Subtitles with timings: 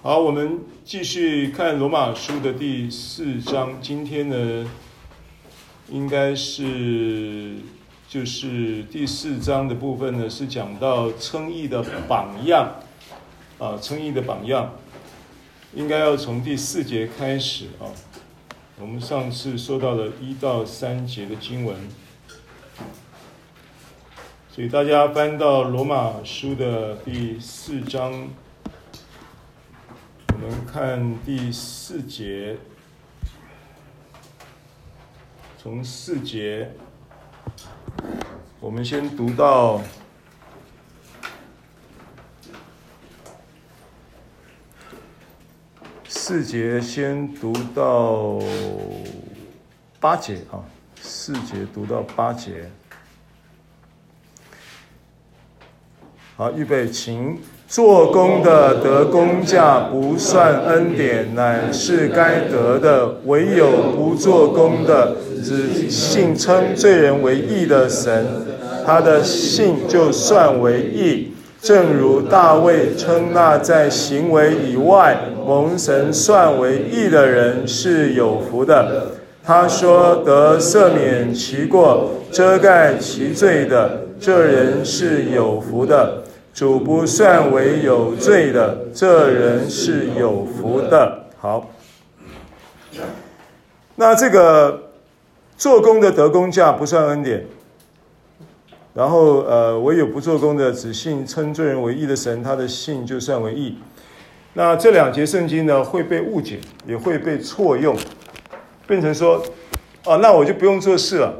[0.00, 3.82] 好，我们继续看罗马书的第四章。
[3.82, 4.70] 今天呢，
[5.88, 7.56] 应该是
[8.08, 12.76] 就是第四章的部分呢，是讲到称义的榜样
[13.58, 14.72] 啊，称义的榜样，
[15.74, 17.90] 应该要从第四节开始啊。
[18.80, 21.74] 我们上次说到了一到三节的经文。
[24.52, 28.28] 所以大家翻到罗马书的第四章，
[30.40, 32.56] 我们看第四节，
[35.60, 36.70] 从四节，
[38.60, 39.80] 我们先读到
[46.06, 48.38] 四节，先读到
[49.98, 50.62] 八节啊，
[51.00, 52.70] 四节读到八节。
[56.36, 57.36] 好，预备，请。
[57.68, 68.26] 做工的得工价不算恩典，乃是该得的；唯有不做工的，只信称罪人为义的神，
[68.86, 71.34] 他的信就算为义。
[71.60, 79.08] 正如大卫称那在行为以外蒙神算为义的人是有福的。
[79.44, 86.22] 他说：“得赦免其过、遮盖其罪的，这人是有福的。”
[86.58, 91.26] 主不算为有罪的，这人是有福的。
[91.38, 91.70] 好，
[93.94, 94.90] 那这个
[95.56, 97.46] 做工的得工价不算恩典，
[98.92, 103.78] 然后呃，唯有不做工的，只信称罪人为义的神，他的信就算为义。
[104.54, 107.96] 那这两节圣经呢，会被误解，也会被错用，
[108.84, 109.40] 变成说，
[110.04, 111.32] 哦，那我就不用做事了，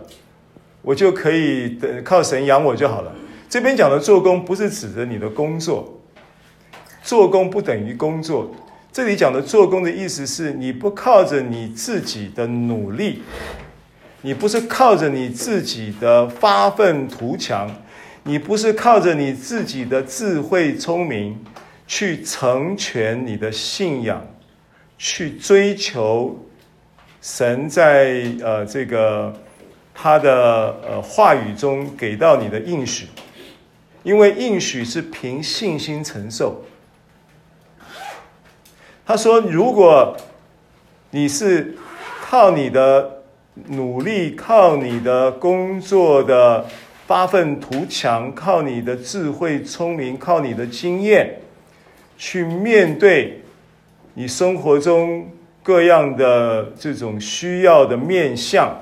[0.81, 3.13] 我就可以等靠神养我就好了。
[3.49, 6.01] 这边讲的做工不是指着你的工作，
[7.03, 8.55] 做工不等于工作。
[8.93, 13.23] 这里讲的做工的意思是你不靠着你自己的努力，
[14.23, 17.71] 你不是靠着你自己的发愤图强，
[18.25, 21.43] 你不是靠着你自己的智慧聪明
[21.87, 24.27] 去成全你的信仰，
[24.99, 26.37] 去追求
[27.23, 29.33] 神在呃这个
[29.95, 33.07] 他的呃话语中给到你的应许。
[34.03, 36.65] 因为应许是凭信心承受。
[39.05, 40.17] 他说：“如果
[41.11, 41.77] 你是
[42.23, 43.23] 靠你的
[43.69, 46.67] 努力、靠你的工作的
[47.07, 51.41] 发愤图强、靠你的智慧聪明、靠你的经验
[52.19, 53.43] 去面对
[54.13, 55.31] 你生活中
[55.63, 58.79] 各样的这种需要的面向，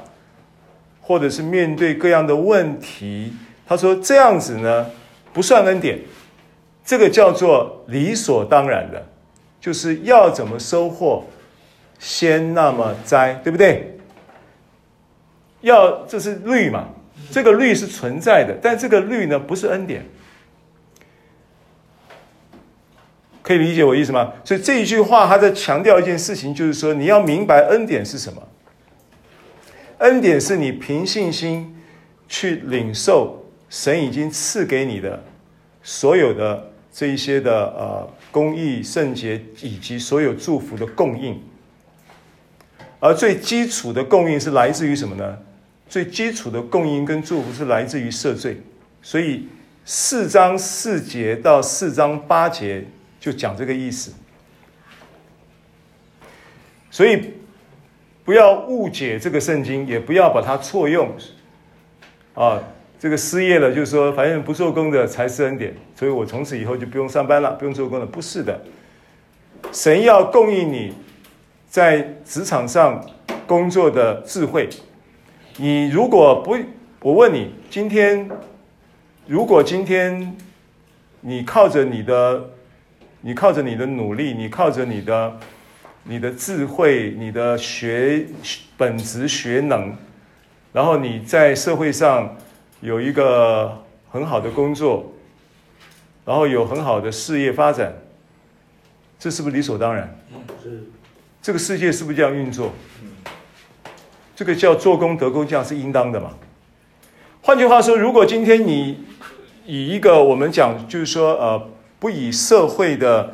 [1.00, 3.32] 或者是面对各样的问题，
[3.64, 4.86] 他说这样子呢？”
[5.36, 6.00] 不算恩典，
[6.82, 9.06] 这个叫做理所当然的，
[9.60, 11.26] 就是要怎么收获，
[11.98, 13.98] 先那么栽，对不对？
[15.60, 16.88] 要这是律嘛，
[17.30, 20.06] 这个律是存在的，但这个律呢不是恩典，
[23.42, 24.32] 可以理解我意思吗？
[24.42, 28.42] 所以这一句话他在强调一件事情，就是说你要明白恩典是什么。
[29.98, 31.76] 恩典是你凭信心
[32.26, 33.42] 去领受。
[33.68, 35.22] 神已经赐给你的
[35.82, 41.42] 所有的这一些的呃公义圣洁以及所有祝福的供应，
[43.00, 45.38] 而最基础的供应是来自于什么呢？
[45.88, 48.60] 最基础的供应跟祝福是来自于赦罪，
[49.02, 49.46] 所以
[49.84, 52.84] 四章四节到四章八节
[53.20, 54.12] 就讲这个意思，
[56.90, 57.34] 所以
[58.24, 61.14] 不要误解这个圣经，也不要把它错用
[62.34, 62.62] 啊。
[63.06, 68.04] 这个失业了，就是说，反正不做工的才是恩典，所以我从此以后就不用上班了，不用做工了。
[68.04, 68.60] 不是的，
[69.70, 70.92] 神要供应你
[71.68, 73.00] 在职场上
[73.46, 74.68] 工作的智慧。
[75.56, 76.56] 你如果不，
[77.00, 78.28] 我问你，今天
[79.28, 80.36] 如果今天
[81.20, 82.50] 你靠着你的，
[83.20, 85.38] 你靠着你的努力，你靠着你的
[86.02, 88.26] 你的智慧，你的学
[88.76, 89.96] 本职学能，
[90.72, 92.36] 然后你在社会上。
[92.80, 95.12] 有一个很好的工作，
[96.24, 97.92] 然后有很好的事业发展，
[99.18, 100.18] 这是不是理所当然？
[100.62, 100.84] 是。
[101.40, 102.72] 这个世界是不是这样运作？
[104.34, 106.34] 这个叫做功得工价是应当的嘛？
[107.40, 109.04] 换句话说，如果今天你
[109.64, 111.68] 以一个我们讲，就是说呃，
[111.98, 113.32] 不以社会的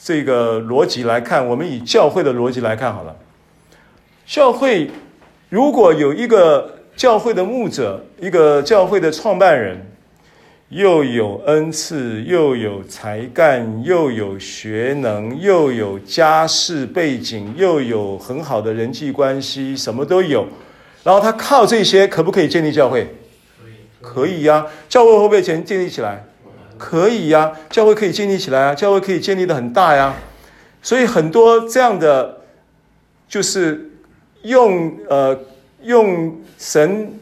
[0.00, 3.16] 这个逻辑来看，我们以教会的逻辑来看好了。
[4.26, 4.90] 教会
[5.50, 6.73] 如果有一个。
[6.96, 9.84] 教会的牧者，一个教会的创办人，
[10.68, 20.46] 又有恩赐，又有才干，又有学能，又有家世背景，又有很好的人际关系，什么都有。
[21.02, 23.08] 然后他靠这些，可不可以建立教会？
[23.60, 24.66] 可以，可以呀。
[24.88, 26.24] 教会会不会建建立起来？
[26.78, 27.52] 可以呀。
[27.68, 30.14] 教会可以建立起来啊，教会可以建立得很大呀。
[30.80, 32.42] 所以很多这样的，
[33.28, 33.90] 就是
[34.42, 35.38] 用呃
[35.84, 37.20] 用神。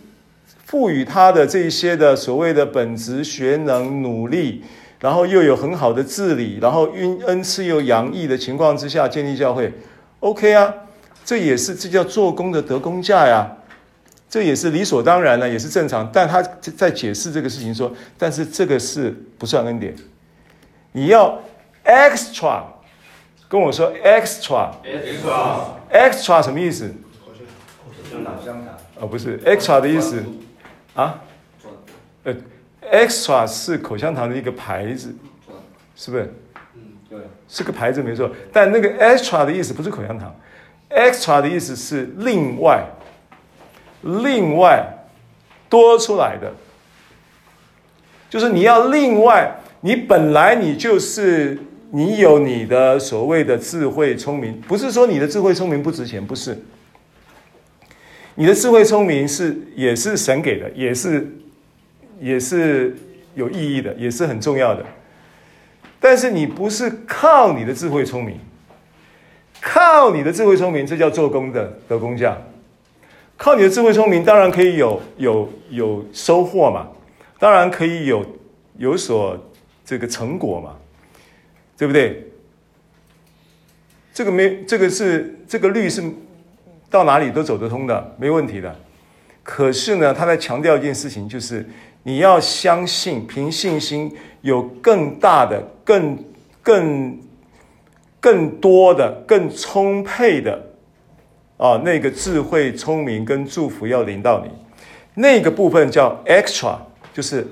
[0.64, 4.64] 赋予他的这些的所谓的本职学能努力，
[5.00, 9.70] 然后又有很好的治理，然后恩恩赐又洋溢的情况之下建立教会
[10.20, 10.72] ，OK 啊，
[11.26, 13.54] 这也是这叫做工的得工价呀，
[14.30, 16.08] 这也是理所当然的，也是正常。
[16.10, 16.42] 但他
[16.74, 19.94] 在解释这个事情说，但是这个是不算恩典，
[20.92, 21.38] 你要
[21.84, 22.62] extra
[23.46, 26.90] 跟我说 extra extra extra 什么意思？
[28.12, 30.22] 香糖香糖哦，不是 extra 的意思。
[30.94, 31.18] 啊，
[32.24, 32.34] 呃
[32.92, 35.14] ，extra 是口香糖的一个牌子，
[35.96, 36.34] 是不是？
[36.74, 37.18] 嗯，对，
[37.48, 38.30] 是个牌子没错。
[38.52, 40.34] 但那个 extra 的意思不是口香糖
[40.90, 42.84] ，extra 的意思是另外，
[44.02, 44.86] 另外
[45.70, 46.52] 多出来的，
[48.28, 51.58] 就是你要另外，你本来你就是
[51.90, 56.62] 你有你的所谓的智慧聪明，不是说你的智慧聪明不值钱，不是。
[58.34, 61.30] 你的智慧聪明是也是神给的，也是
[62.18, 62.96] 也是
[63.34, 64.82] 有意义的，也是很重要的。
[66.00, 68.38] 但是你不是靠你的智慧聪明，
[69.60, 72.40] 靠你的智慧聪明，这叫做工的得工匠。
[73.36, 76.88] 靠你的智慧聪明，当然可以有有有收获嘛，
[77.38, 78.24] 当然可以有
[78.78, 79.38] 有所
[79.84, 80.74] 这个成果嘛，
[81.76, 82.26] 对不对？
[84.14, 86.02] 这个没这个是这个律是。
[86.92, 88.76] 到哪里都走得通的，没问题的。
[89.42, 91.66] 可是呢，他在强调一件事情，就是
[92.02, 96.16] 你要相信，凭信心有更大的、更、
[96.62, 97.18] 更、
[98.20, 100.62] 更多的、更充沛的
[101.56, 104.50] 啊，那个智慧、聪明跟祝福要临到你。
[105.14, 106.76] 那个部分叫 extra，
[107.14, 107.46] 就是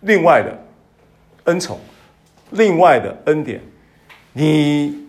[0.00, 0.56] 另外的
[1.44, 1.78] 恩宠，
[2.50, 3.60] 另外的恩典，
[4.32, 5.03] 你。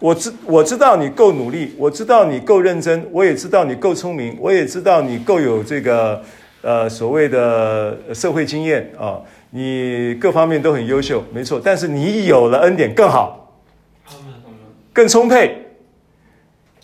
[0.00, 6.20] 我知我知道你够努力，我知道你够认真，我也知道你够聪明，我也知道你够有这个
[6.62, 11.60] 呃所谓的社会经验啊，你各方面都很优秀，没错。
[11.62, 13.62] 但是你有了恩典更好，
[14.92, 15.64] 更充沛，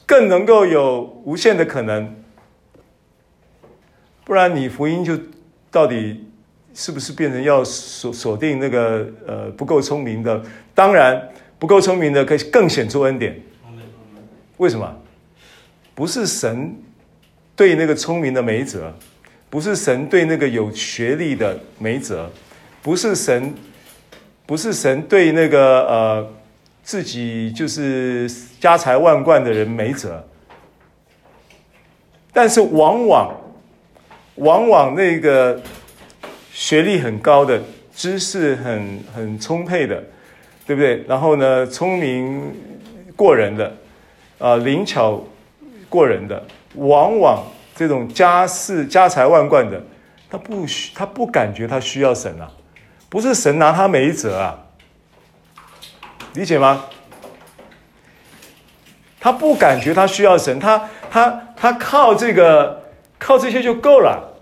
[0.07, 2.15] 更能够有无限的可能。
[4.25, 5.19] 不然你福音就
[5.71, 6.25] 到底
[6.73, 10.41] 是不是变成要锁锁定那个呃不够聪明的？
[10.75, 11.21] 当然。
[11.61, 13.39] 不够聪明的可以更显出恩典，
[14.57, 14.97] 为什么？
[15.95, 16.75] 不是神
[17.55, 18.91] 对那个聪明的没辙，
[19.51, 22.31] 不是神对那个有学历的没辙，
[22.83, 23.55] 不是神，
[24.47, 26.33] 不是神对那个呃
[26.83, 28.27] 自己就是
[28.59, 30.27] 家财万贯的人没辙，
[32.33, 33.37] 但是往往
[34.37, 35.61] 往往那个
[36.55, 37.63] 学历很高的、
[37.95, 40.03] 知识很很充沛的。
[40.71, 41.05] 对不对？
[41.09, 42.55] 然后呢，聪明
[43.17, 43.67] 过人的，
[44.39, 45.21] 啊、呃，灵巧
[45.89, 46.41] 过人的，
[46.77, 47.43] 往往
[47.75, 49.83] 这种家世家财万贯的，
[50.31, 52.49] 他不需他不感觉他需要神啊，
[53.09, 54.57] 不是神拿他没辙啊，
[56.35, 56.85] 理解吗？
[59.19, 62.81] 他不感觉他需要神，他他他靠这个
[63.19, 64.39] 靠这些就够了。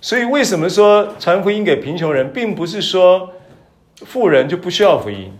[0.00, 3.32] 所以为什么说传福音给贫穷人，并不是说。
[4.04, 5.32] 富人就不需要福音，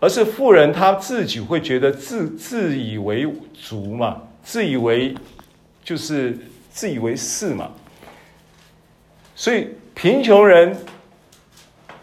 [0.00, 5.14] 而是富人他自己会觉得自自以为足嘛，自以为
[5.84, 6.36] 就是
[6.70, 7.70] 自以为是嘛。
[9.34, 10.76] 所以贫穷人，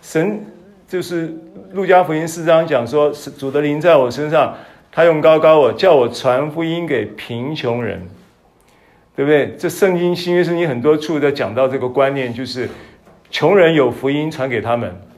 [0.02, 0.46] 神
[0.88, 1.34] 就是
[1.74, 4.58] 路加福音四章讲说，主的灵在我身上，
[4.92, 8.08] 他用高高我，叫我传福音给贫穷人，
[9.16, 9.56] 对不对？
[9.58, 12.68] 这圣经新约圣经很多处在讲到这个观念，就是
[13.30, 15.09] 穷人有福音传给他们。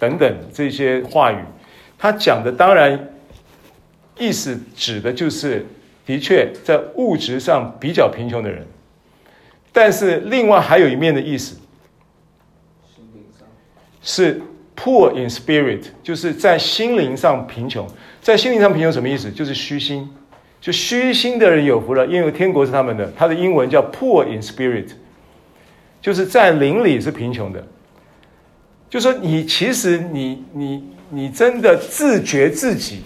[0.00, 1.36] 等等这些话语，
[1.98, 3.10] 他讲的当然
[4.18, 5.64] 意思指的就是，
[6.06, 8.66] 的确在物质上比较贫穷的人，
[9.72, 11.60] 但是另外还有一面的意思，
[14.02, 14.40] 是
[14.74, 17.86] poor in spirit，就是在心灵上贫穷。
[18.22, 19.30] 在心灵上贫穷什么意思？
[19.30, 20.08] 就是虚心，
[20.60, 23.10] 就虚心的人有福了，因为天国是他们的。
[23.16, 24.88] 他的英文叫 poor in spirit，
[26.00, 27.66] 就是在灵里是贫穷的。
[28.90, 33.02] 就说你其实你你你真的自觉自己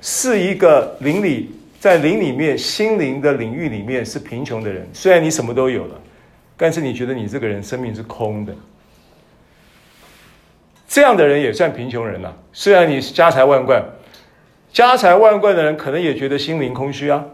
[0.00, 5.94] 是一个灵里在灵里面心灵的领域里面是贫穷的人，虽然你什么都有了，
[6.56, 8.52] 但是你觉得你这个人生命是空的，
[10.88, 12.36] 这样的人也算贫穷人了。
[12.52, 13.80] 虽然你是家财万贯，
[14.72, 17.24] 家财万贯的人可能也觉得心灵空虚啊。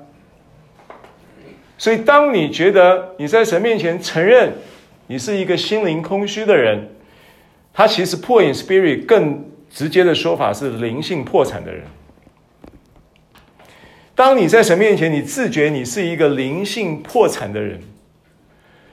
[1.78, 4.52] 所以，当你觉得你在神面前承认
[5.06, 6.88] 你是一个心灵空虚的人，
[7.74, 11.84] 他其实 poor in spirit 更直接的说法是灵性破产的人。
[14.14, 17.80] 当你在神面前，你自觉你是一个灵性破产的人，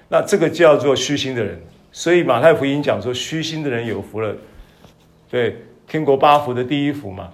[0.10, 1.62] 那这个叫做虚心的人。
[1.92, 4.36] 所以马太福音讲说，虚心的人有福了。
[5.30, 5.58] 对，
[5.88, 7.32] 天国八福的第一福嘛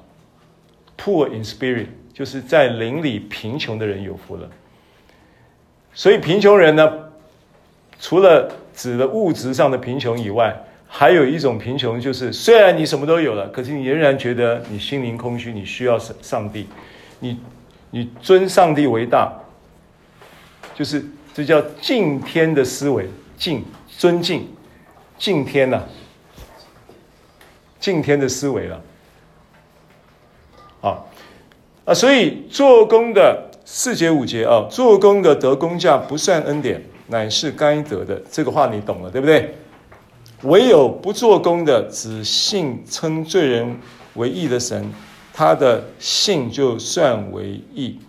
[0.97, 4.49] ，poor in spirit 就是在灵里贫穷的人有福了。
[5.93, 6.91] 所以贫穷人呢，
[8.01, 10.53] 除了指的物质上的贫穷以外，
[10.88, 16.67] 还有一种贫穷，就是虽然你什么都有了，可是你仍然觉得你心灵空虚，你需要上上帝，
[17.20, 17.39] 你。
[17.89, 19.32] 你尊上帝为大，
[20.75, 21.03] 就是
[21.34, 24.46] 这叫敬天的思维，敬尊敬
[25.17, 25.82] 敬天呐、
[27.79, 28.82] 敬天的思维了。
[30.82, 31.00] 啊
[31.86, 38.22] 啊，所以做工的四节五节啊，做工的得工价不算恩典，乃是该得的。
[38.29, 39.56] 这个话你懂了，对不对？
[40.44, 43.79] 唯有不做工的，只信称罪人
[44.15, 44.91] 为义的神。
[45.34, 48.00] 他的信就算为义，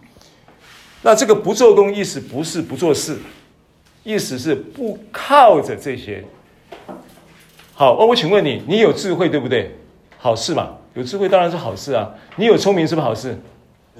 [1.02, 3.18] 那这个不做工意思不是不做事，
[4.02, 6.24] 意思是不靠着这些。
[7.74, 9.76] 好，哦，我请问你，你有智慧对不对？
[10.16, 12.08] 好事嘛，有智慧当然是好事啊。
[12.36, 13.38] 你有聪明是不是好事？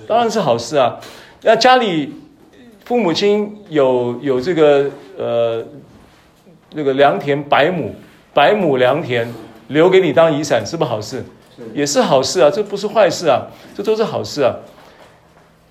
[0.06, 0.98] 当然是好事啊。
[1.42, 2.14] 那家里
[2.86, 5.62] 父母亲有有这个呃
[6.72, 7.94] 那个良田百亩，
[8.38, 9.34] 百亩良田
[9.66, 11.24] 留给你当遗产，是不是好事？
[11.74, 14.54] 也是好事啊，这不是坏事啊，这都是好事啊，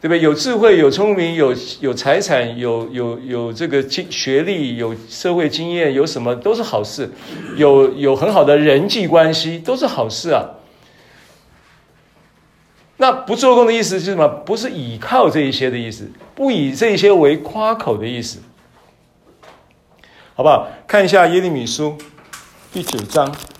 [0.02, 0.20] 对不对？
[0.20, 7.10] 有智慧、有聪明、有有财产、有有有这个经学历、有社会经验，有什么都是好事。
[7.56, 10.44] 有有很好的人际关系，都是好事啊。
[12.98, 14.28] 那不做工的意思是什么？
[14.28, 18.40] 不是倚靠这一些的意思，不以这些为夸口的意思，
[20.36, 20.68] 好不好？
[20.86, 21.98] 看一下耶利米书
[22.74, 23.57] 第九章。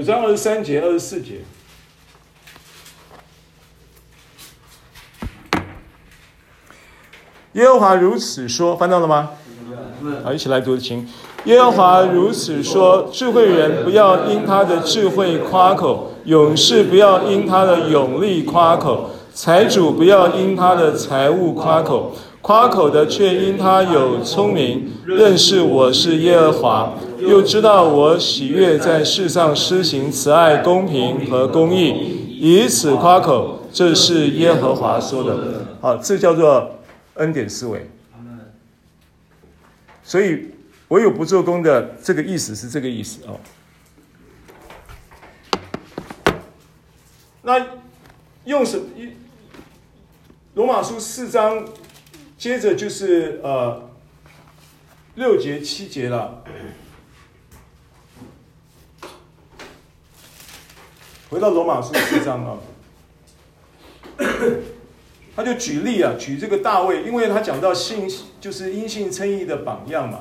[0.00, 1.42] 九章二十三节、二十四节，
[7.52, 9.32] 耶和华如此说，翻到了吗？
[10.24, 11.06] 好，一起来读，请。
[11.44, 26.94] 耶和华如此说：智慧人不要因他的智慧夸口，勇士不要因他的勇力夸口，财主不要因他的财物夸口，夸口的却因他有聪明，认识我是耶和华。
[27.18, 35.66] 又知道我喜悦在世上施行慈爱、公平和公义，以此夸口，这是耶和华说的。
[35.82, 36.78] 好，这叫做
[37.14, 37.90] 恩典思维。
[40.02, 40.46] 所以，
[40.88, 43.38] 我有不做工的这个意思是这个意思哦。
[47.42, 47.66] 那
[48.46, 48.84] 用什么？
[50.54, 51.64] 罗马书四章，
[52.40, 53.90] 接着就是呃
[55.16, 56.42] 六节七节了。
[61.28, 62.56] 回到罗马书四章啊，
[65.36, 70.20] 他就举例啊，举这个大卫，因为他讲到信就是因信称义的榜样嘛。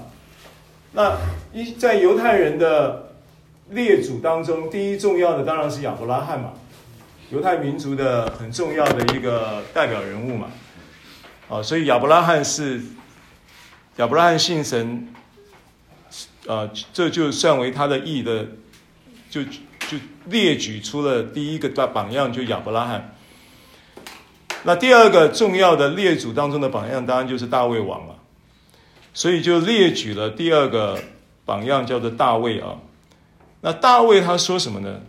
[0.92, 1.16] 那
[1.54, 3.14] 一在犹太人的
[3.70, 6.52] 列祖当中，第一重要的当然是亚伯拉罕嘛，
[7.32, 10.52] 犹太民族的很重要的一个代表人物嘛。
[11.50, 12.82] 啊，所以亚伯拉罕是
[13.98, 15.14] 亚伯拉罕信神，
[16.48, 18.48] 啊，这就算为他的义的，
[19.30, 19.42] 就。
[19.90, 23.16] 就列举出了第一个大榜样，就亚伯拉罕。
[24.62, 28.16] 那第二个重要的列祖当中的榜样，当然就是大卫王了。
[29.16, 31.02] 所以就列举了第二个
[31.44, 32.78] 榜样，叫做大卫啊。
[33.62, 35.02] 那大卫他说什么呢？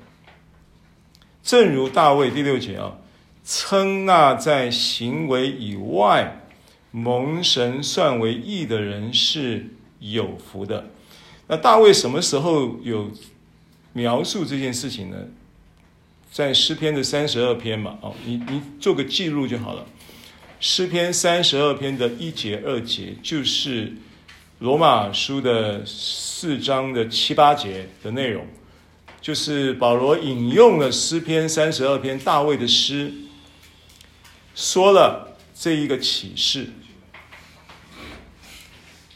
[1.43, 2.97] 正如大卫第六节啊，
[3.45, 6.43] 称那在行为以外
[6.91, 9.67] 蒙神算为义的人是
[9.99, 10.91] 有福的。
[11.47, 13.11] 那大卫什么时候有？
[13.93, 15.17] 描述这件事情呢，
[16.31, 19.85] 在诗篇的三十二篇嘛，哦，你你做个记录就好了。
[20.61, 23.93] 诗篇三十二篇的一节二节，就是
[24.61, 28.47] 罗马书的四章的七八节的内容，
[29.21, 33.13] 就是保罗引用了诗篇三十二篇大卫的诗，
[34.55, 36.71] 说了这一个启示。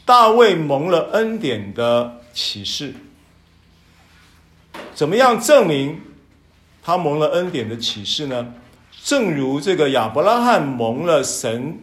[0.05, 2.93] 大卫蒙了恩典的启示，
[4.93, 5.99] 怎么样证明
[6.83, 8.53] 他蒙了恩典的启示呢？
[9.03, 11.79] 正如这个亚伯拉罕蒙了神，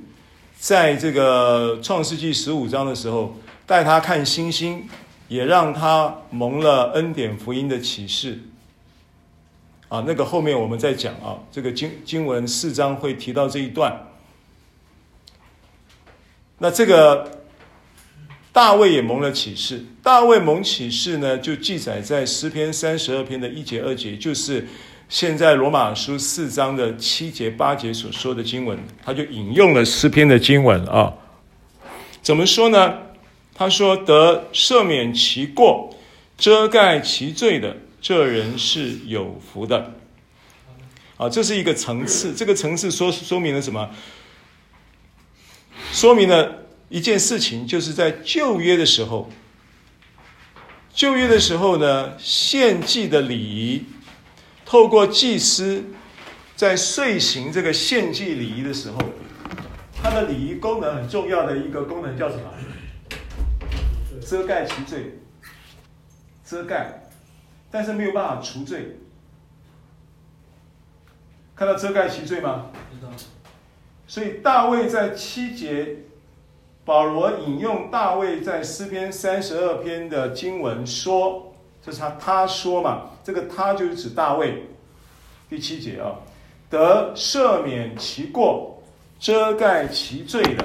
[0.57, 4.89] 在这个创世纪十五章的时候带他看星星，
[5.27, 8.39] 也让他蒙了恩典福音的启示。
[9.93, 14.09] 啊，那个后面我们再讲啊，这个经经文四章会提到这一段。
[16.59, 17.43] 那这个。
[18.55, 19.83] 大卫也蒙了启示。
[20.03, 24.69] 大卫蒙启示呢，就记载在诗篇三十二篇的一节二节，就是
[25.09, 31.15] 现在罗马书四章的七节八节所说的经文，他就引用了诗篇的经文啊。
[32.21, 32.99] 怎么说呢？
[33.55, 35.97] 他说：“得赦免其过、
[36.37, 39.95] 遮盖其罪的，这人是有福的。”
[41.17, 42.35] 啊，这是一个层次。
[42.35, 43.89] 这个层次说说明了什么？
[45.93, 46.59] 说明了。
[46.89, 49.31] 一件事情，就是在旧约的时候，
[50.93, 53.87] 旧约的时候呢，献祭的礼仪，
[54.67, 55.83] 透过祭司
[56.55, 58.99] 在遂行这个献祭礼仪的时候，
[60.03, 62.43] 它的礼仪功能很重要的一个功能叫什么？
[64.21, 65.19] 遮盖其罪，
[66.45, 67.02] 遮盖，
[67.73, 68.99] 但是没有办法除罪。
[71.57, 72.67] 看到遮盖其罪吗？
[74.07, 75.97] 所以大卫在七节。
[76.85, 84.67] 保罗引用大卫在诗篇三十二篇的经文说：“这是他他说嘛，这个他就是指大卫。
[85.49, 86.17] 第七节啊，
[86.69, 88.83] 得赦免其过、
[89.21, 90.64] 遮盖其罪的，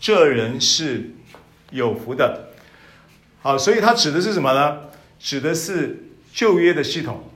[0.00, 1.12] 这人是
[1.70, 2.48] 有福的。
[3.40, 4.80] 好，所以他指的是什么呢？
[5.18, 7.30] 指的是旧约的系统。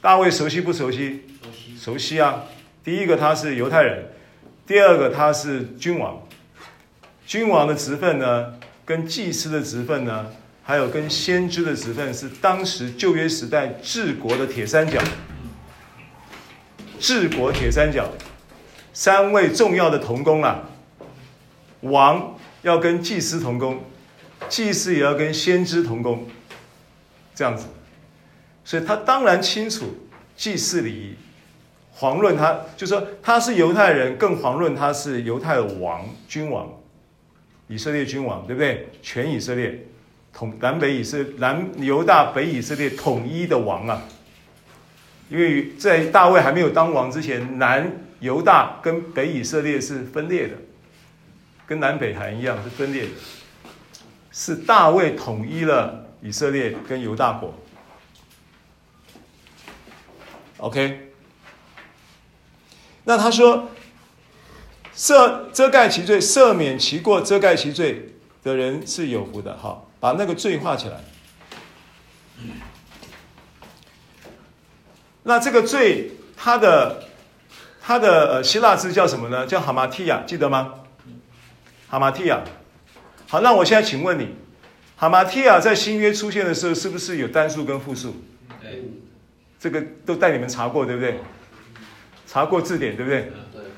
[0.00, 1.24] 大卫熟悉不熟悉？
[1.42, 2.44] 熟悉，熟悉啊。
[2.82, 4.06] 第一个他是犹太人，
[4.66, 6.22] 第二个他是君王。”
[7.26, 8.54] 君王的职分呢，
[8.84, 10.32] 跟祭司的职分呢，
[10.64, 15.00] 还有跟先知的职分，是当时旧约时代治国的铁三角。
[16.98, 18.10] 治国铁三角，
[18.92, 20.68] 三位重要的同工啊，
[21.82, 23.84] 王要跟祭司同工，
[24.48, 26.26] 祭司也要跟先知同工，
[27.40, 27.64] 这样子。
[28.62, 29.86] 所以他当然清楚
[30.36, 31.14] 祭祀礼仪，
[31.98, 36.68] 遑论他，就说他是犹太人，更遑论他是犹太王君王。
[37.66, 38.90] 以色列君王对不对？
[39.00, 39.86] 全以色列
[40.34, 44.02] 统南北以色南犹大北以色列统一的王啊！
[45.30, 50.56] 因为在大卫还没有当王之前，南犹大跟北以色列是分裂的，
[51.66, 53.10] 跟南北韩一样是分裂的。
[54.30, 57.54] 是大卫统一了以色列跟犹大国。
[60.58, 61.12] OK，
[63.04, 63.70] 那他说。
[64.92, 69.56] 赦遮盖其罪，赦免其过，遮盖其罪的人是有福的。
[69.56, 71.00] 好，把那个罪画起来。
[75.22, 77.04] 那这个罪，它的
[77.80, 79.46] 它的呃希腊字叫什么呢？
[79.46, 80.74] 叫哈马提亚，记得吗？
[81.88, 82.42] 哈马提亚。
[83.26, 84.34] 好，那我现在请问你，
[85.00, 88.16] 哈马提亚在新约出现的时候，是不是有单数跟复数？
[88.60, 88.84] 对。
[89.58, 91.18] 这个都带你们查过，对不对？
[92.26, 93.32] 查过字典，对不对？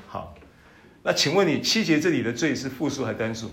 [0.08, 0.34] 好
[1.04, 3.52] 那请问你七节这里的罪是复数还是单数？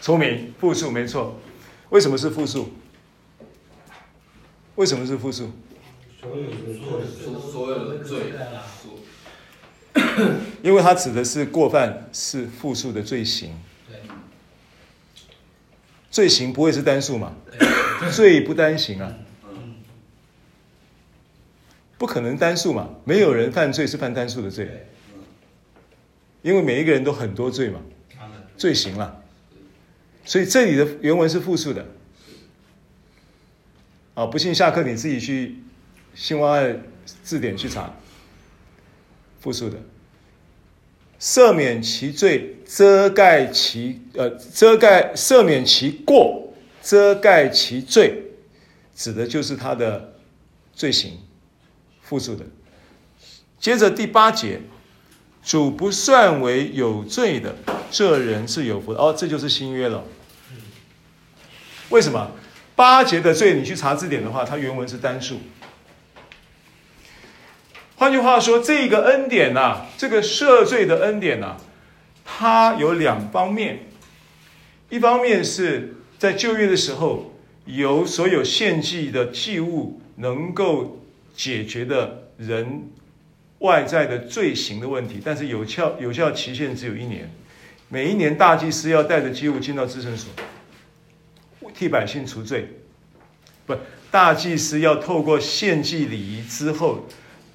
[0.00, 1.36] 聪明，复数没错。
[1.88, 2.72] 为什么是复数？
[4.76, 5.50] 为什么是复数？
[6.20, 8.32] 所有的所有的罪，
[10.62, 13.54] 因为它指的是过犯是复数的罪行。
[16.10, 17.34] 罪行不会是单数嘛？
[18.12, 19.14] 罪不单行啊。
[21.96, 24.86] 不可能单数嘛，没有人犯罪是犯单数的罪，
[26.40, 27.80] 因为每一个人都很多罪嘛，
[28.56, 29.22] 罪行了，
[30.24, 31.86] 所以这里的原文是复数的。
[34.14, 35.58] 啊，不信下课你自己去
[36.14, 36.74] 新华爱
[37.22, 37.94] 字典去查，
[39.40, 39.78] 复数的，
[41.20, 48.22] 赦免其罪，遮盖其呃遮盖赦免其过，遮盖其罪，
[48.94, 50.14] 指的就是他的
[50.72, 51.18] 罪行。
[52.02, 52.44] 复数的，
[53.60, 54.60] 接着第八节，
[55.44, 57.54] 主不算为有罪的，
[57.88, 59.00] 这人是有福的。
[59.00, 60.02] 哦，这就是新约了。
[61.90, 62.32] 为什么
[62.74, 63.54] 八节的罪？
[63.54, 65.38] 你去查字典的话，它原文是单数。
[68.00, 71.58] 换句话说，这个恩典呐、这个赦罪的恩典呐、
[72.24, 73.80] 它有两方面，
[74.88, 77.34] 一方面是在旧约的时候，
[77.66, 81.02] 由所有献祭的祭物能够
[81.36, 82.88] 解决的人
[83.58, 87.30] 外在的罪行的问题，但是有效有效期限只有一年，
[87.90, 90.30] 每一年大祭司要带着祭物进到至圣所，
[91.74, 92.66] 替百姓除罪，
[93.66, 93.76] 不，
[94.10, 97.06] 大祭司要透过献祭礼仪之后。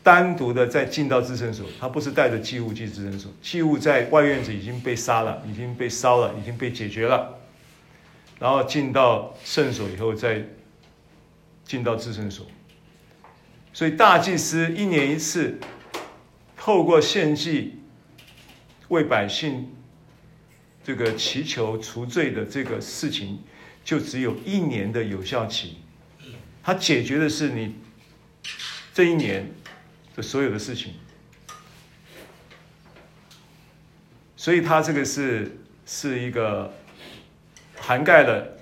[0.05, 7.39] 单独的再进到至圣所，他不是带着祭物进至圣所，祭物在外院子已经被杀了，已经被烧了，已经被解决了，
[8.37, 10.45] 然后进到圣所以后再
[11.63, 12.45] 进到至圣所。
[13.73, 15.57] 所以大祭司一年一次
[16.55, 17.79] 透过献祭
[18.89, 19.73] 为百姓
[20.83, 23.39] 这个祈求除罪的这个事情，
[23.83, 25.77] 就只有一年的有效期，
[26.61, 27.73] 他解决的是你
[28.93, 29.51] 这一年。
[30.15, 30.93] 的所有的事情，
[34.37, 36.73] 所以它这个是是一个
[37.77, 38.57] 涵盖了，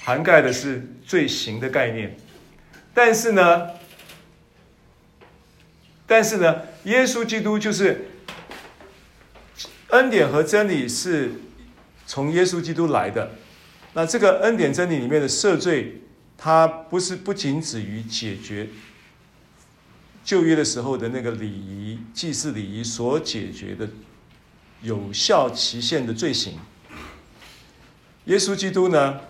[0.00, 2.16] 涵盖的是罪行的概念，
[2.92, 3.70] 但是呢，
[6.06, 8.08] 但是呢，耶稣基督就是
[9.90, 11.30] 恩典和真理是
[12.06, 13.30] 从耶稣基督来的，
[13.92, 16.02] 那这个恩典真理里面的赦罪，
[16.36, 18.68] 它不是不仅止于解决。
[20.24, 23.88] 旧约的时候的那个礼仪、祭祀礼仪所解决的
[24.80, 26.58] 有效期限的罪行，
[28.26, 29.20] 耶稣基督呢？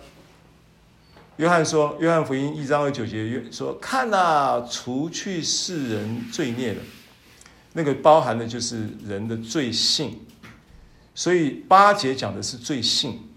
[1.37, 6.81] 约翰说，《约翰福音》一章二九节说：“看呐、啊，除去世人罪孽的，
[7.73, 10.19] 那个包含的就是人的罪性。
[11.15, 13.27] 所以八节讲的是罪性，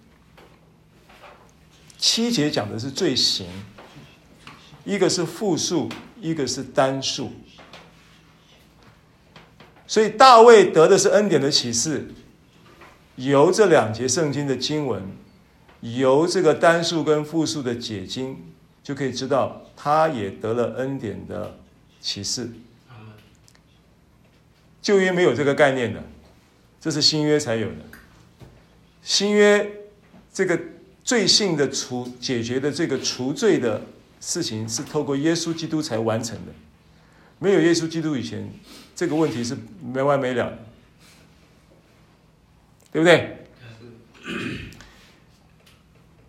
[1.97, 3.47] 七节讲的是罪行，
[4.85, 5.89] 一个是复数，
[6.21, 7.33] 一个是单数。”
[9.87, 12.09] 所以大卫得的是恩典的启示，
[13.17, 15.03] 由这两节圣经的经文，
[15.81, 18.37] 由这个单数跟复数的解经，
[18.83, 21.59] 就可以知道他也得了恩典的
[22.01, 22.51] 启示。
[24.83, 26.03] 旧约没有这个概念的，
[26.81, 27.77] 这是新约才有的。
[29.03, 29.71] 新约
[30.33, 30.59] 这个
[31.03, 33.83] 罪性的除解决的这个除罪的
[34.21, 36.53] 事情，是透过耶稣基督才完成的。
[37.39, 38.49] 没有耶稣基督以前，
[38.97, 40.59] 这个问题是没完没了，
[42.91, 43.47] 对不对？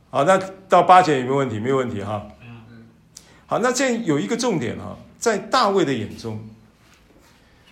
[0.10, 1.60] 好，那到八节有没有问题？
[1.60, 2.28] 没有问题哈。
[3.46, 6.46] 好，那这有一个重点哈，在大卫的眼中，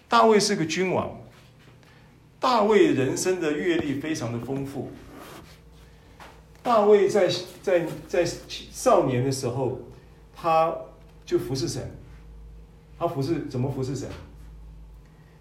[0.08, 1.20] 大卫是个君王，
[2.40, 4.94] 大卫人生的阅历非常的丰富。
[6.64, 7.30] 大卫在
[7.62, 9.82] 在在少年的时候，
[10.34, 10.74] 他
[11.26, 11.92] 就服侍神。
[12.98, 14.08] 他服侍怎么服侍神？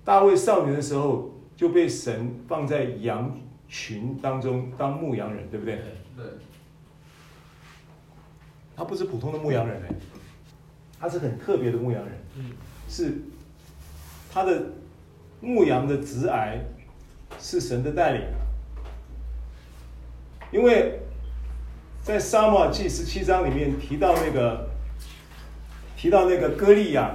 [0.04, 5.76] 大卫少年的时候就被神放在羊群当中当牧羊人，对不对？
[6.14, 6.26] 对。
[8.76, 9.94] 他不是普通的牧羊人哎，
[11.00, 12.12] 他是很特别的牧羊人。
[12.36, 12.52] 嗯。
[12.86, 13.14] 是
[14.30, 14.72] 他的
[15.40, 16.60] 牧羊的直癌
[17.40, 18.22] 是神的带领。
[20.52, 21.00] 因为
[22.02, 24.68] 在撒母耳记十七章里面提到那个
[25.96, 27.12] 提到那个歌利亚。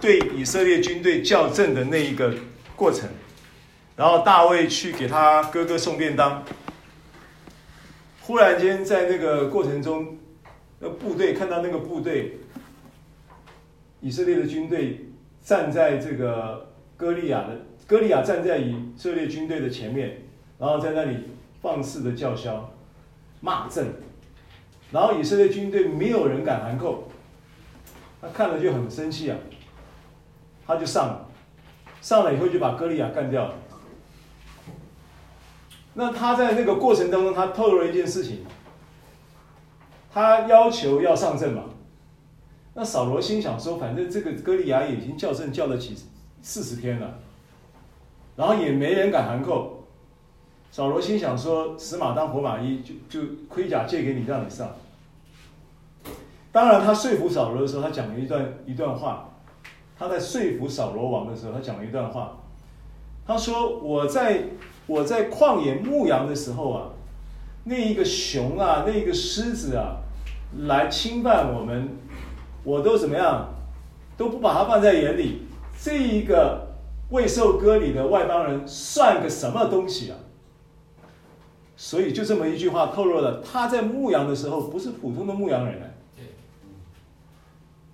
[0.00, 2.34] 对以色列军队校正的那一个
[2.76, 3.08] 过程，
[3.96, 6.44] 然后大卫去给他哥哥送便当，
[8.20, 10.18] 忽然间在那个过程中，
[10.80, 12.38] 那部队看到那个部队，
[14.00, 15.06] 以色列的军队
[15.42, 20.22] 站在这个歌利亚的歌利亚站在以色列军队的前面，
[20.58, 21.16] 然后在那里
[21.62, 22.70] 放肆的叫嚣、
[23.40, 23.86] 骂阵，
[24.92, 27.08] 然后以色列军队没有人敢还扣，
[28.20, 29.38] 他看了就很生气啊。
[30.66, 31.26] 他就上了，
[32.00, 33.54] 上了以后就把歌利亚干掉了。
[35.94, 38.44] 那他在那个过程当中，他透露了一件事情，
[40.12, 41.62] 他要求要上阵嘛。
[42.74, 45.96] 那扫罗心想说，反正这个歌利亚已经叫阵叫了几
[46.42, 47.18] 四十天了，
[48.36, 49.86] 然后也没人敢还扣。
[50.70, 54.68] 扫罗心想说，死马当活马医，就就盔甲借给你，让你上。
[56.52, 59.30] 当然，他说服扫罗的时候，他讲了一段一段话。
[59.98, 62.36] 他在说服扫罗王的时候，他讲了一段话。
[63.26, 64.44] 他说：“我在
[64.86, 66.90] 我在旷野牧羊的时候啊，
[67.64, 69.96] 那一个熊啊，那一个狮子啊，
[70.58, 71.88] 来侵犯我们，
[72.62, 73.48] 我都怎么样，
[74.16, 75.42] 都不把它放在眼里。
[75.82, 76.68] 这一个
[77.10, 80.18] 未受割礼的外邦人算个什么东西啊？
[81.76, 85.95] 所以就这么一句话透露了他在牧羊的时候不是普通的牧羊人。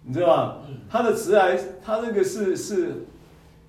[0.04, 0.56] 你知道吗？
[0.90, 3.06] 他的直癌，他那个是是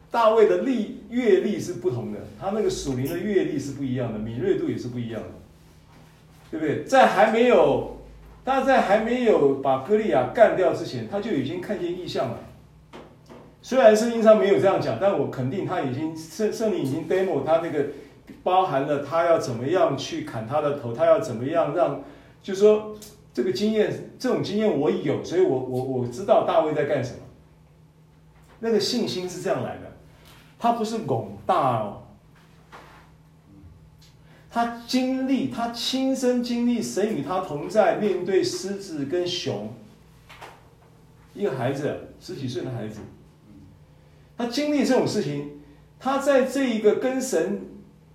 [0.09, 5.29] 大卫的历阅历是不同的，他那个属灵的阅历是不一样的，敏锐度也是不一样的，
[6.51, 6.83] 对不对？
[6.83, 7.97] 在还没有，
[8.43, 12.37] 他在还没有把歌利亚干掉之前，他就已经看见异象了。
[13.61, 17.85] 虽然圣经上没有这样讲，但我肯定他已经圣圣灵已经 demo 他那个
[18.43, 22.03] 包含了他要怎么样去砍他的头，他要怎么样让，
[22.41, 22.93] 就是说
[23.33, 27.17] 这个经验，这种经验我有，所以我我我知道大卫在干什么。
[28.59, 29.97] 那个信心是这样来的，
[30.59, 32.03] 他不是广大哦，
[34.49, 39.73] 他经历，他亲身经历神与他同在，面对狮子跟熊，
[41.33, 43.01] 一个孩子十几岁的孩子。
[44.37, 45.59] 他经历这种事情，
[45.99, 47.65] 他在这一个跟神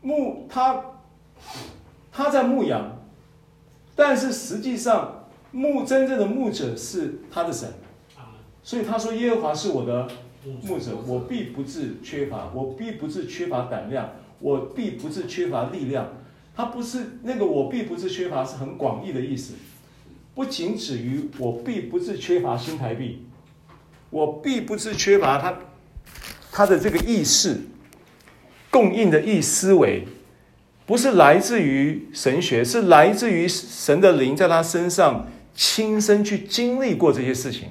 [0.01, 0.85] 牧，他
[2.11, 2.98] 他在牧羊，
[3.99, 7.69] 但是实际上牧真正的牧者是他的神，
[8.63, 10.09] 所以他说耶和华是我的
[10.63, 16.11] 牧者，我必不致缺乏，我必不致缺乏胆量，我必不致缺乏力量。
[16.55, 19.55] 他不是那个我必不致缺乏是很广义的意思，
[20.33, 23.27] 不仅止于我必不致缺乏新台币，
[24.11, 25.59] 我必不致缺乏他。
[26.53, 27.63] 他的这个意识
[28.71, 30.07] 供应的意思维，
[30.89, 37.69] 不是来自于神学，是来自于神的灵在他身上亲身去经历过这些事情。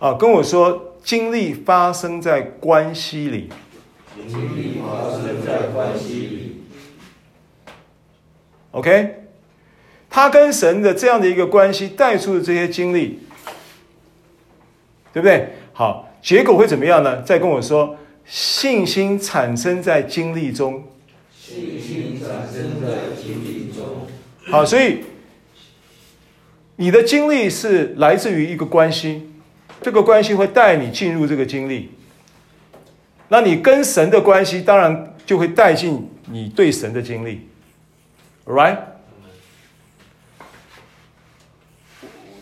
[0.00, 3.48] 啊，跟我说，经历发生在关系里，
[4.26, 6.62] 经历发生在关系里。
[8.72, 9.28] OK，
[10.10, 13.20] 他跟神的这样的一个关系带出的这些经历，
[15.12, 15.50] 对不对？
[15.72, 16.10] 好。
[16.20, 17.22] 结果会怎么样呢？
[17.22, 20.82] 再跟我说，信心产生在经历中。
[21.46, 24.06] 信心产生在经历中。
[24.46, 25.04] 好，所以
[26.76, 29.28] 你的经历是来自于一个关系，
[29.82, 31.90] 这个关系会带你进入这个经历。
[33.28, 37.48] 那你跟神的关系，当然就会带进你对神的经历。
[38.46, 38.78] Right？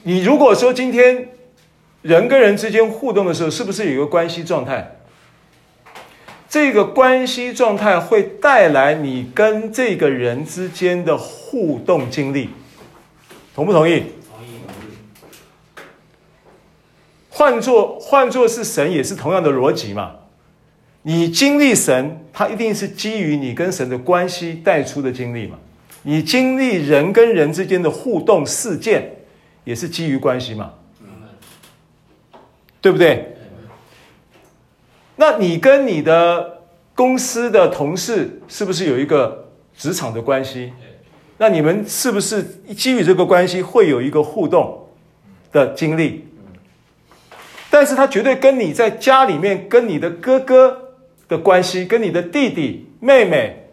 [0.04, 1.28] 你如果说今天。
[2.02, 4.96] 人跟人之间互动的时候，是不是有一个关系状态？
[6.52, 12.50] 这个关系状态会带来你跟这个人之间的互动经历，
[13.54, 14.02] 同不同意？
[14.30, 14.60] 同意。
[17.30, 20.16] 换作换作是神，也是同样的逻辑嘛。
[21.04, 25.56] 你经历神，它一定是基于你跟神的关系带出的经历嘛。
[26.02, 29.10] 你经历人跟人之间的互动事件，
[29.64, 30.74] 也是基于关系嘛。
[32.82, 33.36] 对不对？
[35.22, 36.62] 那你跟你的
[36.96, 40.72] 公司的同事是不是有一个职场的关系？
[41.38, 42.42] 那你们是不是
[42.76, 44.88] 基于这个关系会有一个互动
[45.52, 46.24] 的经历？
[47.70, 50.76] 但是他绝对跟你在家里面跟你的哥哥
[51.28, 53.68] 的关系，跟你的弟弟妹妹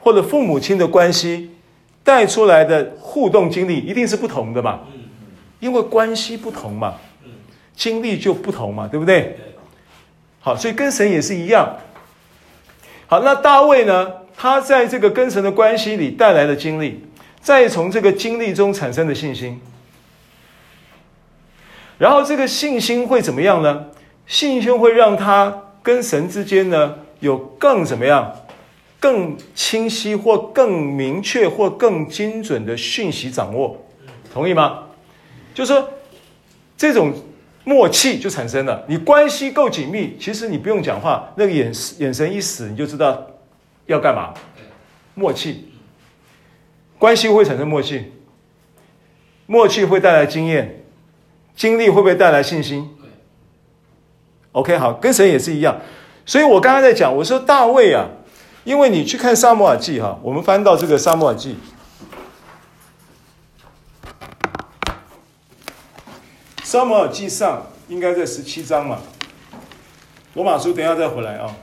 [0.00, 1.50] 或者父母亲的关系
[2.02, 4.80] 带出来的互动经历一定是不同的嘛？
[5.60, 6.94] 因为关系不同嘛。
[7.76, 9.36] 经历就不同嘛，对不对？
[10.44, 11.78] 好，所以跟神也是一样。
[13.06, 14.12] 好，那大卫呢？
[14.36, 17.02] 他在这个跟神的关系里带来的经历，
[17.40, 19.58] 再从这个经历中产生的信心，
[21.96, 23.86] 然后这个信心会怎么样呢？
[24.26, 28.30] 信心会让他跟神之间呢有更怎么样、
[29.00, 33.82] 更清晰或更明确或更精准的讯息掌握，
[34.30, 34.82] 同意吗？
[35.54, 35.88] 就是说
[36.76, 37.14] 这种。
[37.64, 38.84] 默契就产生了。
[38.86, 43.26] 你关系够紧密，其实你不用讲话，那个眼眼神一死，你就知道
[43.86, 44.34] 要干嘛。
[45.14, 45.72] 默契，
[46.98, 48.12] 关系会产生默契，
[49.46, 50.84] 默契会带来经验，
[51.56, 52.90] 经历会不会带来信心
[54.52, 55.80] ？OK，好，跟神也是一样。
[56.26, 58.08] 所以我刚刚在讲，我说大卫啊，
[58.64, 61.56] 因为你去看撒母耳记哈，我们翻到这个撒母耳记。
[66.64, 68.98] 撒母耳记上应该在十七章嘛，
[70.32, 71.54] 罗马书等一下再回来啊。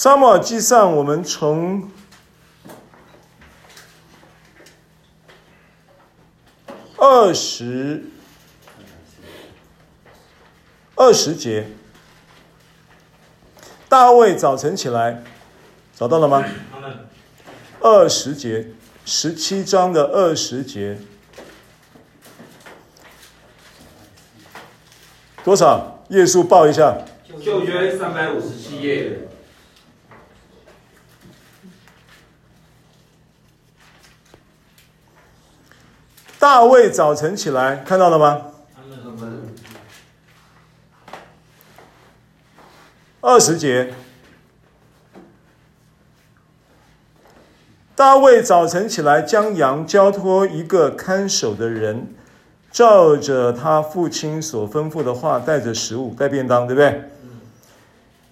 [0.00, 1.90] 撒母耳记上，我们从
[6.96, 8.04] 二二十
[10.94, 11.66] 二十节，
[13.88, 15.22] 大卫早晨起来，
[15.94, 16.42] 找到了吗？
[17.80, 18.68] 二十节，
[19.04, 20.96] 十七章的二十节，
[25.42, 26.04] 多少？
[26.08, 26.96] 页数报一下。
[27.42, 29.28] 旧约三百五十七页。
[36.38, 38.42] 大卫早晨起来，看到了吗？
[43.20, 43.92] 二十节。
[47.96, 52.14] 大卫早晨起来，将羊交托一个看守的人，
[52.70, 57.10] 照着他父亲所吩咐的话，带着食物，带便当，对不对？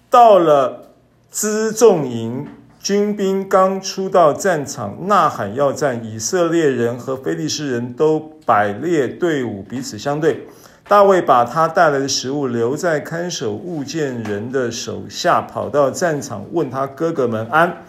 [0.09, 0.93] 到了
[1.33, 2.47] 辎重营，
[2.87, 10.47] 军兵刚出到战场，呐喊要战，以色列人和非利士人都摆列队伍，彼此相对。
[10.87, 17.83] 大卫把他带来的食物留在看守物件人的手下，跑到战场，问他哥哥们安。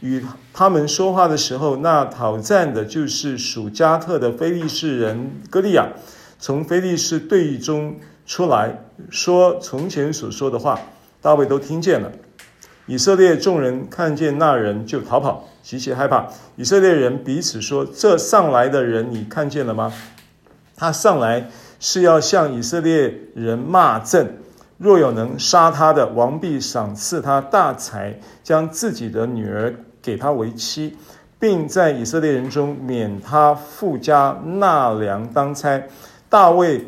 [0.00, 5.88] 与他们说话的时候，那讨战的就是属迦特的非利士人歌利亚，
[6.38, 8.78] 从非利士队中出来
[9.08, 10.78] 说从前所说的话。
[11.22, 12.12] 大卫都听见了，
[12.86, 16.26] 以色列众人看见那人就逃跑，极其害怕。
[16.56, 19.92] 以色列人彼此说：“这上来的人你看见了吗？
[20.76, 21.48] 他上来
[21.80, 24.38] 是要向以色列人骂阵。
[24.76, 30.96] 若有能杀他的，王必赏赐他大财，将自己的女儿给他为妻，
[31.38, 35.82] 并在以色列人中免他父家纳粮当差。”
[36.28, 36.84] 大卫。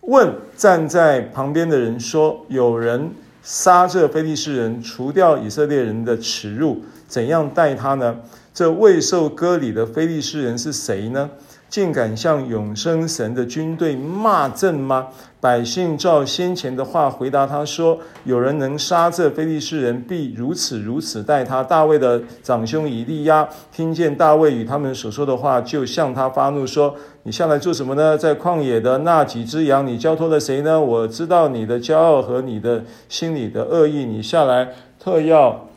[0.00, 8.16] 问站在旁边的人说：“有人杀这非利士人，除掉以色列人的耻辱，怎样待他呢？
[8.52, 11.30] 这未受割礼的非利士人是谁呢？”
[11.70, 15.08] 竟敢向永生神的军队骂阵吗？
[15.40, 28.18] 百姓照先前的话回答他说：“有人能杀这非利士人，必如此如此待他。”大卫的长兄以利押听见大卫与他们所说的话，就向他发怒说：“你下来做什么呢？
[28.18, 30.80] 在旷野的那几只羊，你交托了谁呢？
[30.80, 35.68] 我知道你的骄傲和你的心里的恶意，你下来特要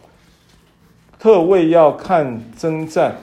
[1.20, 3.18] 特为要看征战。”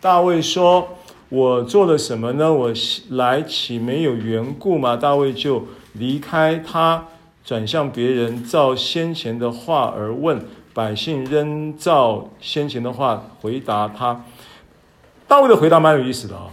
[0.00, 0.88] 大卫说
[1.32, 2.52] ：“我做了什么呢？
[2.52, 2.70] 我
[3.08, 7.06] 来岂没有缘故吗？”大卫就离开他，
[7.42, 10.44] 转向别人，照先前的话而问。
[10.74, 14.26] 百姓仍照先前的话回答他。
[15.26, 16.50] 大卫的回答蛮有意思的啊！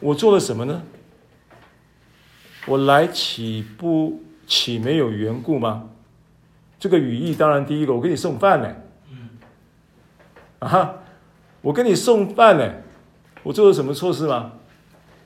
[0.00, 0.82] 我做了什么呢？
[2.66, 5.90] 我来岂不岂没有缘故吗？
[6.78, 8.74] 这个语义当然，第一个，我给你送饭呢。
[10.60, 10.94] 啊哈。
[11.62, 12.70] 我给你送饭呢，
[13.46, 14.54] 我做了什么错事吗？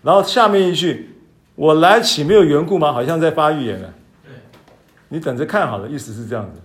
[0.03, 1.17] 然后下面一句，
[1.55, 2.93] 我来岂没有缘故吗？
[2.93, 3.89] 好像在发预言呢。
[5.09, 6.61] 你等着看好了，意思是这样子。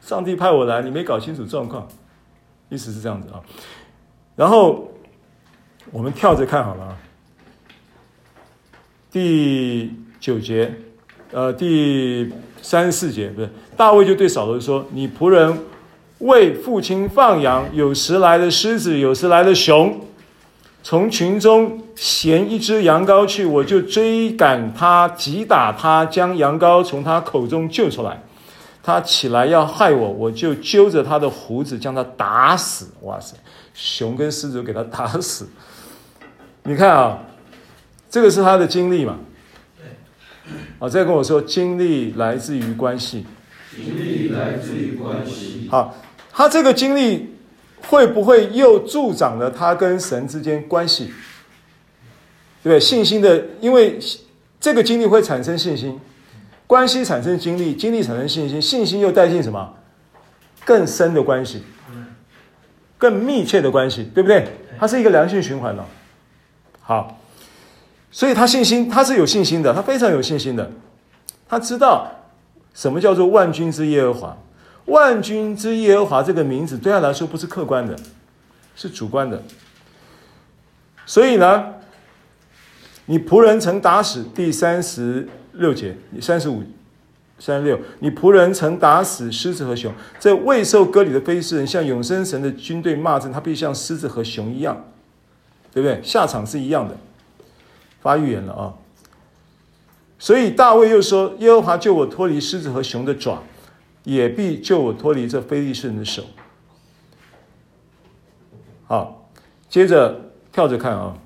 [0.00, 1.86] 上帝派我来，你没搞清楚状况，
[2.70, 3.42] 意思是这样子啊。
[4.34, 4.90] 然后
[5.92, 6.96] 我们跳着看好了啊。
[9.10, 10.74] 第九节，
[11.32, 15.58] 呃，第三十四节不是，大卫就对扫罗说：“你仆人。”
[16.20, 20.00] 为父亲放羊，有时来了狮子，有时来了熊，
[20.82, 28.22] 从群中衔一只羊羔去，我就追赶他，击打他，将羊羔从他口中救出来。
[28.82, 32.88] 他起来要害我，我就揪着他的胡子将他打死。
[33.02, 33.36] 哇塞，
[33.74, 35.48] 熊跟狮子给他打死。
[36.62, 37.18] 你看啊，
[38.10, 39.18] 这个是他的经历嘛？
[40.78, 43.26] 好，再跟我说，经历来自于关系。
[43.76, 45.68] 经历来自于关系。
[45.70, 45.94] 好。
[46.32, 47.34] 他这个经历
[47.88, 51.12] 会不会又助长了他跟神之间关系？
[52.62, 52.80] 对不对？
[52.80, 53.98] 信心的，因为
[54.60, 55.98] 这个经历会产生信心，
[56.66, 59.74] 关系产生经历，经历产生信心，信心又带进什么？
[60.64, 61.64] 更深的关系，
[62.98, 64.46] 更密切的关系，对不对？
[64.78, 65.86] 它是一个良性循环了。
[66.82, 67.18] 好，
[68.10, 70.70] 所以他信心，他是有信心的，他非常有信心的，
[71.48, 72.10] 他知道
[72.74, 74.36] 什么叫做万军之耶和华。
[74.86, 77.96] 万军之耶和华这个名字对他来说不是客观的，
[78.74, 79.42] 是主观的。
[81.06, 81.74] 所以呢，
[83.06, 86.62] 你仆人曾打死第三十六节，三十五、
[87.38, 89.92] 三十六，你仆人曾打死狮子和熊。
[90.18, 94.84] 这未受割礼的非利士人向永生神的军队骂阵，他必像狮子和熊一样，
[95.72, 96.00] 对不对？
[96.02, 96.96] 下场是一样的，
[98.00, 98.74] 发预言了啊。
[100.18, 103.42] 所以大卫又说：“耶和华救我脱离狮子和熊的爪。”
[104.04, 106.24] 也必救我脱离这非利士人的手。
[108.86, 109.30] 好，
[109.68, 111.16] 接着跳着看啊。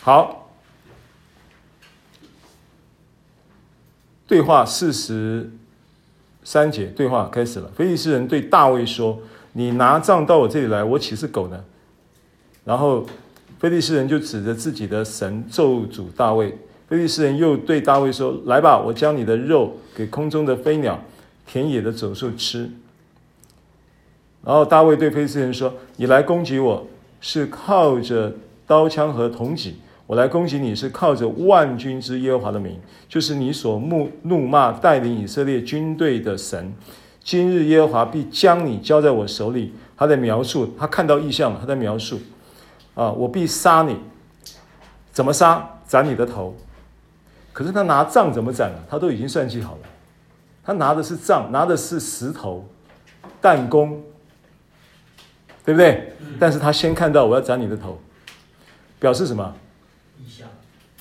[0.00, 0.50] 好，
[4.26, 5.50] 对话四十
[6.42, 7.70] 三节，对话开始了。
[7.74, 9.22] 非利士人对大卫说
[9.52, 11.64] ：“你拿杖到我这里来，我岂是狗呢？”
[12.64, 13.06] 然后
[13.64, 16.54] 非利士人就指着自己的神咒诅大卫。
[16.86, 21.02] 非利士人又对大卫说：“来吧，我将你的肉给空中的飞鸟、
[21.46, 22.70] 田野的走兽吃。”
[24.44, 26.86] 然后大卫对非利士人说：“你来攻击我
[27.22, 28.34] 是靠着
[28.66, 36.70] 刀枪和铜戟。”我来攻击你是靠着万军之耶和华的名，就是你所怒怒骂带领以色列军队的神。
[37.22, 39.72] 今日耶和华必将你交在我手里。
[39.96, 42.18] 他在描述，他看到异象了，他在描述
[42.94, 43.98] 啊，我必杀你。
[45.12, 45.68] 怎么杀？
[45.86, 46.56] 斩你的头。
[47.52, 48.78] 可是他拿杖怎么斩呢？
[48.88, 49.80] 他都已经算计好了。
[50.64, 52.66] 他拿的是杖，拿的是石头、
[53.40, 54.02] 弹弓，
[55.64, 56.12] 对不对？
[56.40, 58.00] 但是他先看到我要斩你的头，
[58.98, 59.54] 表示什么？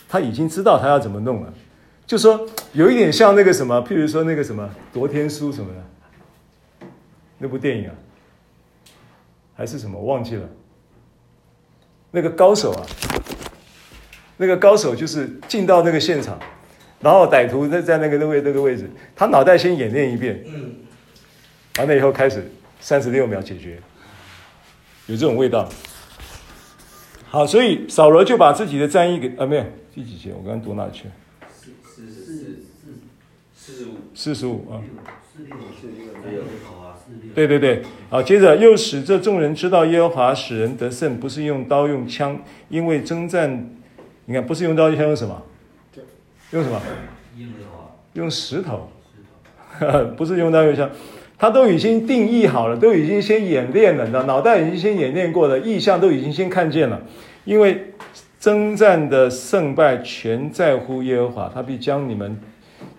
[0.10, 1.52] 他已经知道他要怎么弄了，
[2.06, 6.88] 就说有一点像那个什么，譬如说那个什么夺天书什么的，
[7.40, 7.96] 那部电影啊，
[9.56, 10.48] 还是什么忘记了。
[12.16, 12.86] 那个高手啊，
[14.38, 16.40] 那个高手就是进到那个现场，
[17.02, 20.46] 然后歹徒在在那个那位那个位置，他脑袋先演练一遍，
[21.80, 22.48] 完了以后开始
[22.80, 23.80] 三十六秒解决，
[25.08, 25.68] 有这种味道。
[27.30, 29.66] 好，所以扫罗就把自己的战役给啊，没有。
[29.92, 30.32] 第几节？
[30.32, 31.06] 我刚刚读哪去？
[31.52, 32.33] 四四四
[33.66, 34.84] 四十五，四十五啊。
[35.34, 36.44] 四六四六
[37.34, 42.38] 对对对，好，接着又使这众人知道耶和华使人得胜，不是用刀用枪，
[42.68, 43.70] 因为征战，
[44.26, 45.42] 你看不是用刀用枪，用什么？
[46.52, 46.82] 用什么？
[48.16, 48.90] 用石头。
[49.80, 50.06] 石头。
[50.18, 50.90] 不是用刀用枪，
[51.38, 57.02] 他都已经定义好了，都已经先演练了，你知道，脑袋已经先演练过了，意象都已经先看见了，
[57.46, 57.86] 因为。
[58.40, 62.38] 征战的胜败全在乎耶和华，他必将你们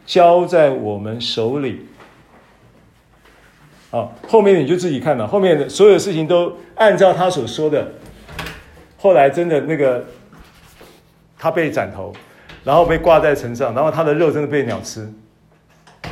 [0.05, 1.87] 交在我们手里。
[3.91, 7.93] 好，后面你就自己看了，后面的所有事情都按照他所说的。
[8.99, 10.05] 后来真的那个，
[11.39, 12.13] 他被斩头，
[12.65, 15.09] 然后被挂在城上，然后他的肉真的被鸟吃，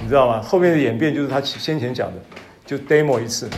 [0.00, 0.40] 你知道吗？
[0.40, 2.20] 后面的演变就是他先前讲的，
[2.64, 3.48] 就 demo 一次。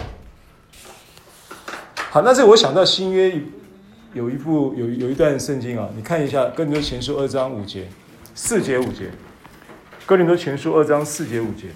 [1.94, 3.40] 好，那是我想到新约。
[4.14, 7.88] 有一部有有一段圣经啊，你看一下《哥林多前书》二章五节，
[8.32, 9.06] 四节五节，
[10.06, 11.68] 《哥林多前书》二章四节五节，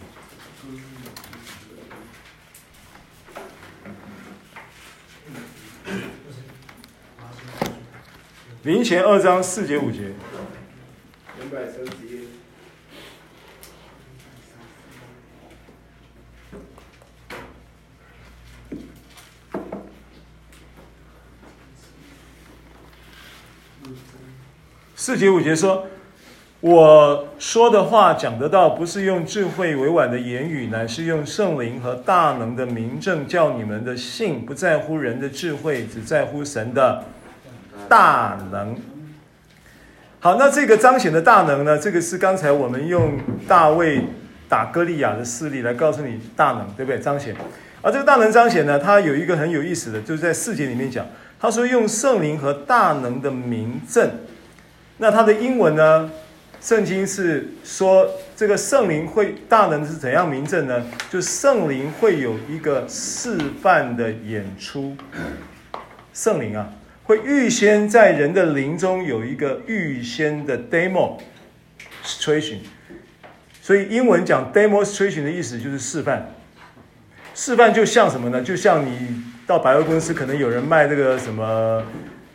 [8.65, 10.13] 林前二章四节五节。
[24.95, 25.89] 四节五节说
[26.61, 37.05] ：“我说的话讲得到，不是用智慧委婉的言语，乃是用圣灵和大能的明证，叫你们的信不在乎人的智慧，只在乎神的
[37.89, 38.77] 大能。”
[40.19, 41.79] 好，那这个彰显的大能呢？
[41.79, 43.13] 这个是刚才我们用
[43.47, 44.03] 大卫
[44.49, 46.99] 打歌利亚的事例来告诉你大能，对不对？
[46.99, 47.37] 彰显。
[47.81, 51.07] 而这个大能彰显呢，它有一个很有意思的，就是在四节里面讲，
[51.39, 54.11] 他说用圣灵和大能的明证。
[54.97, 56.11] 那它的英文呢？
[56.61, 60.85] 圣经是说，这个圣灵会大能是怎样明证呢？
[61.09, 64.97] 就圣灵会有一个示范的演出。
[66.13, 66.69] 圣灵啊，
[67.05, 72.59] 会预先在人的灵中有一个预先的 demonstration。
[73.63, 76.35] 所以英文讲 demonstration 的意思就是示范。
[77.35, 78.43] 示范就像什么呢？
[78.43, 81.85] 就像你到百货公司，可能有人卖这个什么。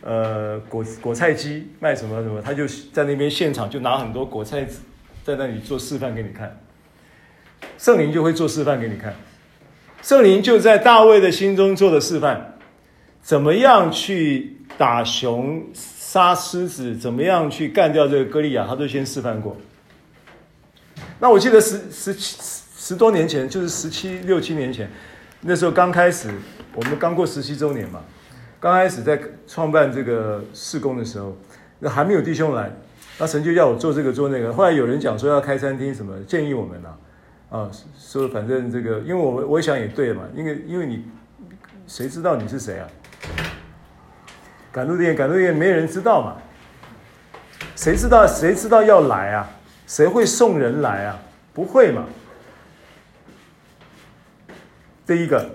[0.06, 4.66] 呃，果果菜机卖什么什么，他就在那边现场就拿很多果菜
[5.24, 6.60] 在那里做示范给你看。
[7.78, 9.14] 圣灵就会做示范给你看，
[10.02, 12.58] 圣灵就在大卫的心中做的示范，
[13.22, 19.56] 怎么样去打熊、杀狮子，怎么样去干掉这个歌利亚，他都先示范过。
[21.18, 22.36] 那我记得十十七
[22.76, 24.90] 十多年前，就是十七六七年前，
[25.40, 26.30] 那时候刚开始，
[26.74, 28.02] 我们刚过十七周年嘛。
[28.60, 31.36] 刚开始在创办这个事工的时候，
[31.78, 32.70] 那还没有弟兄来，
[33.18, 34.52] 那神就要我做这个做那个。
[34.52, 41.04] 后来有人讲说要开餐厅什么，建议我们啊，啊，说反正这个，因为我我想也对嘛，因为因为你
[41.86, 42.88] 谁知道你是谁啊？
[44.72, 46.36] 赶路店赶路店没人知道嘛，
[47.76, 49.48] 谁知道谁知道要来啊？
[49.86, 51.18] 谁会送人来啊？
[51.52, 52.06] 不会嘛？
[55.06, 55.48] 第一个，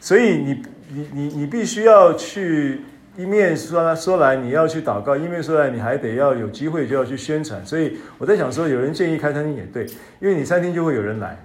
[0.00, 2.80] 所以你你你你必须要去
[3.16, 7.64] 一面说说来你要去祷告，一面说来你还得要有机会就要去宣传。
[7.66, 9.84] 所以我在想说，有人建议开餐厅也对，
[10.20, 11.36] 因为你餐厅就会有人来，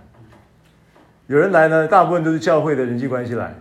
[1.27, 3.55] 有人来呢，大部分都是教会的人际关系来。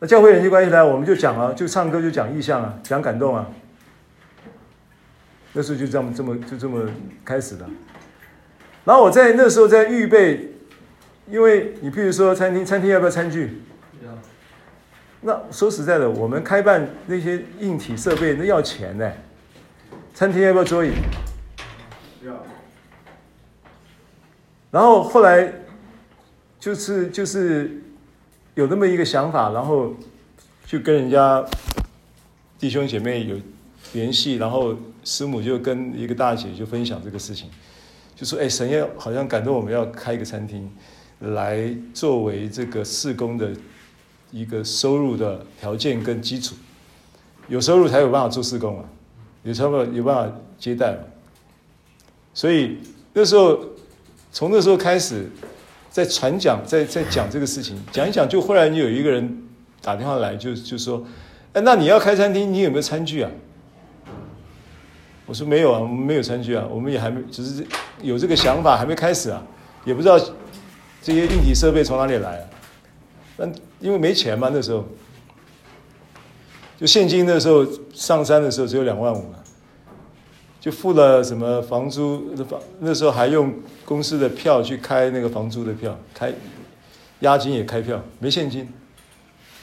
[0.00, 3.46] 那教会人际关系来，我们就讲啊，就唱歌就讲意象啊，讲感动啊。
[5.52, 6.84] 那时候就这么这么就这么
[7.24, 7.64] 开始的。
[8.84, 10.52] 然后我在那时候在预备，
[11.30, 13.62] 因为你譬如说餐厅，餐厅要不要餐具？
[15.26, 19.10] 那说实在的，我们开办那些硬体设备那要钱呢。
[20.12, 20.92] 餐厅要不要桌椅？
[22.24, 22.44] 要。
[24.70, 25.50] 然后后来
[26.60, 27.82] 就是就是
[28.54, 29.94] 有那么一个想法，然后
[30.66, 31.42] 就跟人家
[32.58, 33.36] 弟兄姐妹有
[33.94, 37.48] 联系，然后师母就跟一个大姐就分享这个事情。
[38.14, 40.70] 就说：“哎，神要好像感动我们要开一个餐厅，
[41.20, 43.50] 来作为这个事工的
[44.34, 46.56] 一个收入的条件跟基础。
[47.46, 48.84] 有收入才有办法做事工啊，
[49.44, 50.98] 有才有有办法接待嘛。
[52.32, 52.78] 所以
[53.12, 53.60] 那时候，
[54.32, 55.30] 从那时候开始，
[55.90, 59.42] 在传讲，在在讲这个事情，讲一讲，就忽然有一个人
[59.80, 61.06] 打电话来，就就说：
[61.52, 63.30] 哎，那你要开餐厅，你有没有餐具啊？”
[65.26, 67.64] 我说没有啊，我们没有餐具啊，我们也还没，只是
[68.02, 69.42] 有这个想法，还没开始啊，
[69.84, 70.18] 也不知道
[71.02, 72.44] 这些硬体设备从哪里来啊。
[73.36, 73.52] 但
[73.84, 74.82] 因为没钱嘛，那时候
[76.80, 79.38] 就现金，那时候上山的时候只有两万五嘛，
[80.58, 83.52] 就付了什么房租，房那时候还用
[83.84, 86.32] 公司的票去开那个房租的票，开
[87.20, 88.66] 押金也开票，没现金，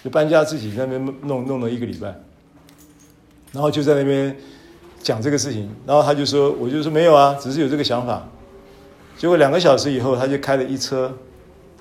[0.03, 2.15] 就搬家自己在那边弄弄了一个礼拜，
[3.51, 4.37] 然后就在那边。
[5.03, 8.23] 讲这个事情，然后他就说：“我就说没有啊，只是有这个想法。”
[9.17, 11.11] 结果两个小时以后，他就开了一车，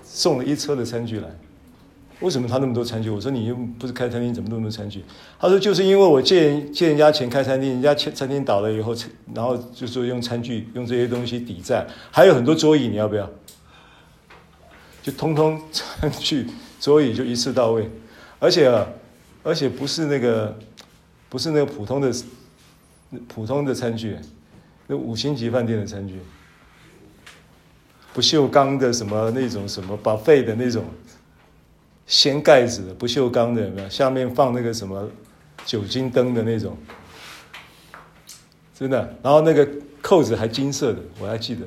[0.03, 1.29] 送了一车的餐具来。
[2.21, 3.11] 为什么他那么多餐具？
[3.11, 5.05] 我说：“你又不是开餐厅，怎么那么多餐具？”
[5.39, 8.95] 他说：“就是因为我借人借人家钱开餐厅，人家餐厅倒了以后，
[9.35, 13.29] 然后就说用餐具用这些东西抵债，还有很多桌椅，你要不要？
[15.03, 16.47] 就通通餐具
[16.79, 17.91] 桌椅就一次到位，
[18.39, 18.87] 而且啊，
[19.43, 20.57] 而且不是那个，
[21.29, 22.13] 不是那个普通的。”
[23.27, 24.17] 普通的餐具，
[24.87, 26.15] 那五星级饭店的餐具，
[28.13, 30.85] 不锈钢的什么那种什么保费的那种，
[32.11, 33.89] 掀盖子的不锈钢的没有？
[33.89, 35.09] 下面放那个什么
[35.65, 36.77] 酒精灯的那种，
[38.77, 39.17] 真的。
[39.23, 39.67] 然后那个
[40.03, 41.65] 扣子还金色的，我还记得，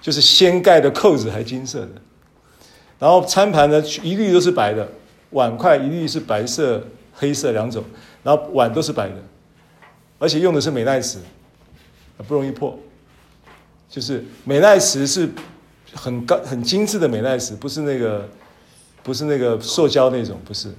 [0.00, 1.90] 就是掀盖的扣子还金色的。
[2.98, 4.88] 然后餐盘呢，一律都是白的，
[5.30, 6.82] 碗筷一律是白色、
[7.12, 7.84] 黑色两种，
[8.22, 9.16] 然后碗都是白的。
[10.18, 11.18] 而且用的是美耐瓷，
[12.26, 12.78] 不容易破。
[13.90, 15.28] 就是美耐瓷是
[15.92, 18.26] 很高、很精致的美耐瓷，不是那个，
[19.02, 20.72] 不是那个塑胶那种，不是。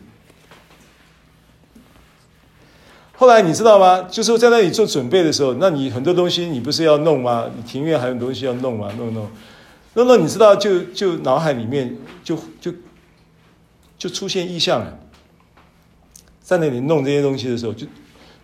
[3.15, 4.03] 后来你知道吗？
[4.03, 7.49] 就是在那里做准备的时候，那你很多东西你不是要弄吗？
[7.55, 8.91] 你庭院还有东西要弄吗？
[8.97, 9.30] 弄弄，
[9.93, 12.74] 弄弄，你知道就就脑海里面就就
[13.97, 14.99] 就出现意象了。
[16.41, 17.88] 在那里弄这些东西的时候就。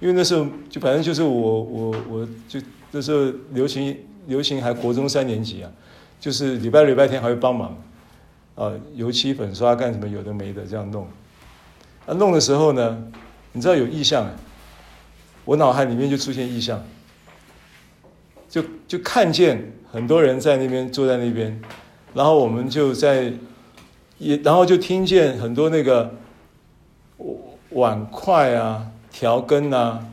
[0.01, 2.57] 因为那时候就反正就是我我我就
[2.91, 5.69] 那时候流行流行还国中三年级啊，
[6.21, 7.75] 就是礼拜礼拜天还会帮忙，
[8.60, 11.07] 啊油漆粉刷干什么有的没的这样弄，
[12.05, 13.01] 啊弄的时候呢，
[13.53, 14.30] 你知道有异象，
[15.45, 16.84] 我脑海里面就出现异象，
[18.49, 21.62] 就就看见很多人在那边坐在那边，
[22.14, 23.32] 然后我们就在
[24.18, 26.14] 也然后就听见很多那个
[27.70, 28.91] 碗筷啊。
[29.12, 30.05] 调羹啊，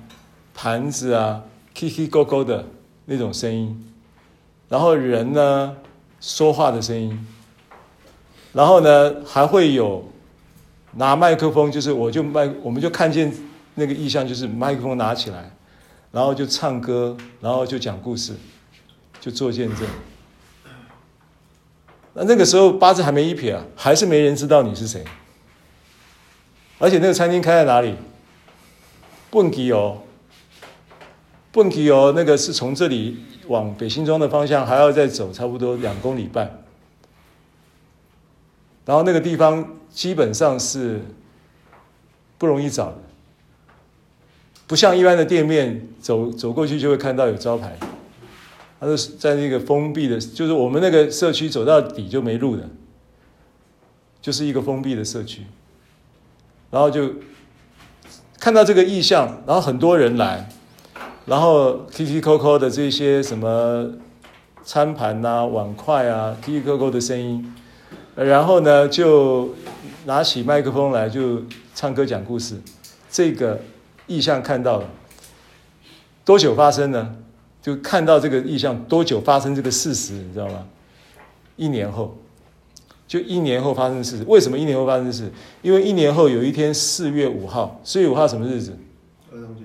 [0.54, 1.42] 盘子啊，
[1.74, 2.64] 叽叽勾勾的
[3.04, 3.92] 那种声音，
[4.70, 5.76] 然后人呢
[6.18, 7.26] 说话的声音，
[8.56, 10.02] 然后呢还会有
[10.94, 13.30] 拿麦克风，就是我就麦，我们就看见
[13.74, 15.50] 那个意象，就是麦克风拿起来，
[16.10, 18.32] 然后就唱歌，然后就讲故事，
[19.20, 19.86] 就做见证。
[22.14, 25.04] 那那个时候八字还没一撇啊，还是没人知道你是谁，
[26.78, 27.94] 而且那个餐厅开在哪里？
[29.32, 29.98] 问题哦，
[31.52, 36.62] 问题哦，那个是从这里往北新庄的方向还要再走差不多两公里半，
[38.86, 41.02] 然后那个地方基本上是
[42.38, 42.98] 不容易找的，
[44.66, 47.76] 不像一般的店面，走走过去就会看到有招牌，
[48.80, 52.70] 它是在那个封闭的，就是我们那个社区走到底就没路的，
[54.22, 55.42] 就是一个封闭的社区，
[56.70, 57.12] 然后就。
[58.38, 60.46] 看到这个意象，然后很多人来，
[61.24, 63.90] 然后 K K 扣扣的这些什么
[64.62, 67.54] 餐盘啊、碗筷啊，K K 扣的声音，
[68.16, 69.54] 然后呢就
[70.06, 71.42] 拿起麦克风来就
[71.74, 72.56] 唱歌讲故事。
[73.10, 73.60] 这个
[74.06, 74.88] 意象看到了
[76.24, 77.14] 多久发生呢？
[77.62, 80.64] 就看到这个意象多久发生这个事实，你知道吗？
[81.56, 82.16] 一年后，
[83.08, 84.24] 就一年后发生的事。
[84.28, 85.32] 为什么一年后发生的事？
[85.62, 88.78] 因为一年后有一天四月五号，四月五号什么日子？
[89.32, 89.64] 儿童节。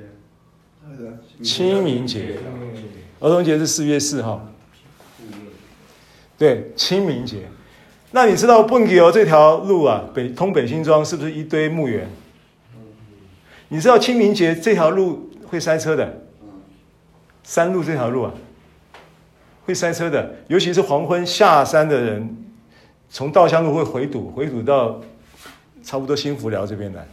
[1.43, 2.39] 清明节。
[3.19, 4.49] 儿童节是四月四号。
[6.39, 7.47] 对，清明节。
[8.11, 12.09] 那你知道蹦迪哦这条路啊，北通北新庄是不是一堆墓园？
[13.69, 16.21] 你知道清明节这条路会塞车的。
[17.43, 18.31] 山路这条路啊，
[19.65, 22.37] 会塞车的，尤其是黄昏下山的人，
[23.09, 25.01] 从稻香路会回堵，回堵到
[25.83, 27.07] 差不多新福寮这边来。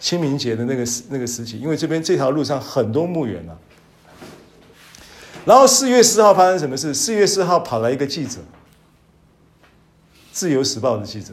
[0.00, 3.56] 清明节的那个那个时期，因为这边这条路上很多墓园啊。
[5.44, 6.94] 然后四月四号发生什么事？
[6.94, 8.38] 四月四号跑来一个记者，
[10.32, 11.32] 《自由时报》的记者。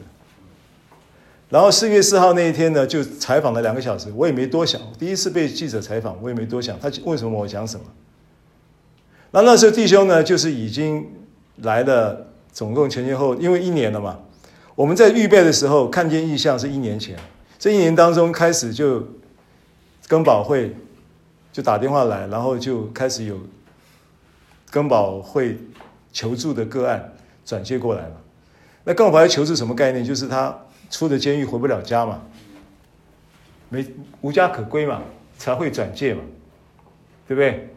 [1.48, 4.80] 然后四月四号那一天呢，就采访了两个小时，我也没多想。
[4.98, 7.86] 第一次被记者采访，我也没多想，他问什么我讲什么。
[9.32, 11.08] 那那时候弟兄呢，就是已经
[11.56, 14.18] 来了，总共前前后，因为一年了嘛。
[14.76, 17.16] 我们在预备的时候看见异象是一年前，
[17.58, 19.06] 这一年当中开始就
[20.08, 20.74] 跟宝会
[21.52, 23.38] 就打电话来，然后就开始有
[24.70, 25.58] 根保会
[26.12, 27.12] 求助的个案
[27.44, 28.16] 转接过来嘛。
[28.84, 30.04] 那更保会求助什么概念？
[30.04, 30.56] 就是他。
[30.92, 32.20] 出了监狱回不了家嘛，
[33.68, 33.86] 没
[34.22, 35.00] 无家可归嘛，
[35.38, 36.20] 才会转介嘛，
[37.28, 37.68] 对不对？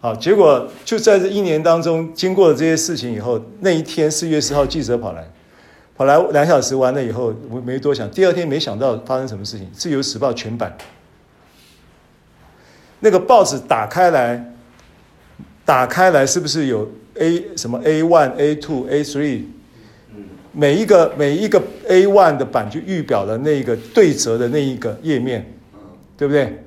[0.00, 5.28] 好，结果就在这一年当中，经过了这些事情以后，那一天四月四号，记者跑来，
[5.96, 10.78] 跑来两小时完了以后，我没多想，第二天没想到发生什么事情，《自由时报》全版，
[13.00, 14.51] 那个报纸打开来，
[15.64, 19.44] 打开来是不是有 A 什么 A one、A two、A three？
[20.52, 25.50] 每一个每一个 A one 的版就预表了那个对折的那一个页面，
[26.16, 26.62] 对不对？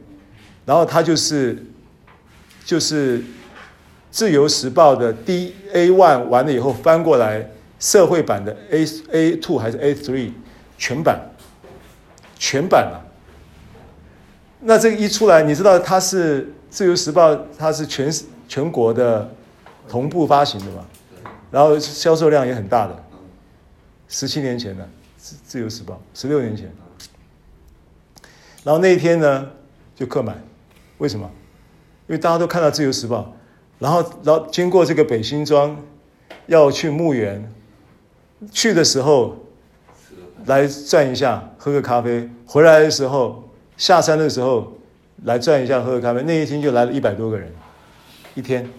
[0.65, 1.63] 然后它就是
[2.63, 3.23] 就是
[4.09, 7.47] 自由时报的 D A one 完了以后翻过来
[7.79, 10.31] 社会版的 A A two 还是 A three
[10.79, 11.19] 全版
[12.39, 13.05] 全版了。
[14.61, 18.11] 那这个一出来，你知道它是自由时报，它是全
[18.47, 19.29] 全国的
[19.87, 20.85] 同步发行的嘛？
[21.51, 23.03] 然后销售量也很大的。
[24.07, 24.83] 十七年前的
[25.17, 26.71] 《自自由时报》，十六年前，
[28.63, 29.49] 然后那一天呢
[29.95, 30.39] 就客满，
[30.99, 31.29] 为什么？
[32.07, 33.21] 因为大家都看到《自由时报》，
[33.79, 35.75] 然后然后经过这个北新庄，
[36.45, 37.51] 要去墓园，
[38.51, 39.35] 去的时候
[40.45, 44.71] 来转一下喝个咖啡，回来的时候下山的时候
[45.23, 47.51] 来转一下喝个咖啡，那一天就来了一百多个人，
[48.35, 48.69] 一天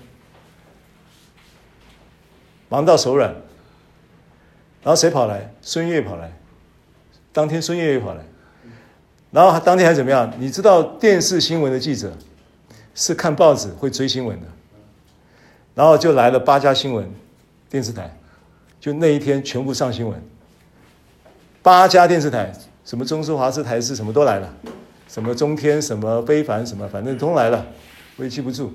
[2.69, 3.35] 忙到手软。
[4.85, 5.53] 然后谁跑来？
[5.61, 6.31] 孙越跑来。
[7.33, 8.23] 当天孙越也跑来。
[9.33, 10.33] 然后当天还怎么样？
[10.39, 12.17] 你知道电视新闻的记者
[12.95, 14.47] 是看报纸会追新闻的。
[15.75, 17.11] 然后就来了八家新闻
[17.69, 18.17] 电视台，
[18.81, 20.23] 就那一天全部上新闻。
[21.63, 22.53] 八家电视台，
[22.85, 24.55] 什么中视、华视、台视，什么都来了。
[25.09, 27.67] 什么中天、什么非凡、什么，反正都来了，
[28.17, 28.73] 我也记不住。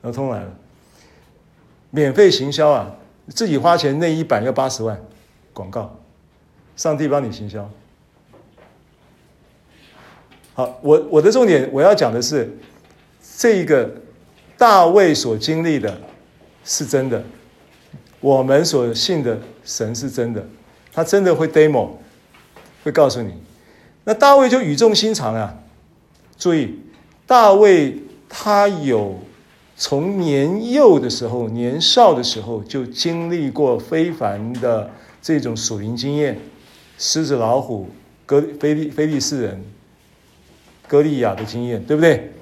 [0.00, 0.52] 然后通来了，
[1.90, 2.94] 免费行销啊！
[3.28, 4.98] 自己花钱那一版要八十万，
[5.52, 5.94] 广告，
[6.76, 7.68] 上帝帮你行销。
[10.54, 12.50] 好，我我的重点我要讲的是，
[13.36, 13.90] 这个
[14.56, 16.00] 大卫所经历的
[16.64, 17.22] 是真的，
[18.20, 20.42] 我们所信的神是真的，
[20.92, 21.90] 他真的会 demo，
[22.82, 23.34] 会告诉你。
[24.04, 25.54] 那大卫就语重心长啊，
[26.38, 26.78] 注意，
[27.26, 29.18] 大卫他有。
[29.80, 34.90] 从年幼的时候，年少的时候就经历过非凡的
[35.22, 36.36] 这种属灵经验，
[36.98, 37.88] 狮子、老虎、
[38.26, 39.64] 哥菲利菲利士人、
[40.88, 42.32] 歌利亚的经验，对不对？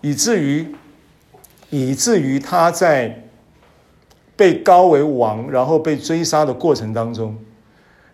[0.00, 0.72] 以至于，
[1.70, 3.24] 以至于他在
[4.36, 7.36] 被高为王，然后被追杀的过程当中，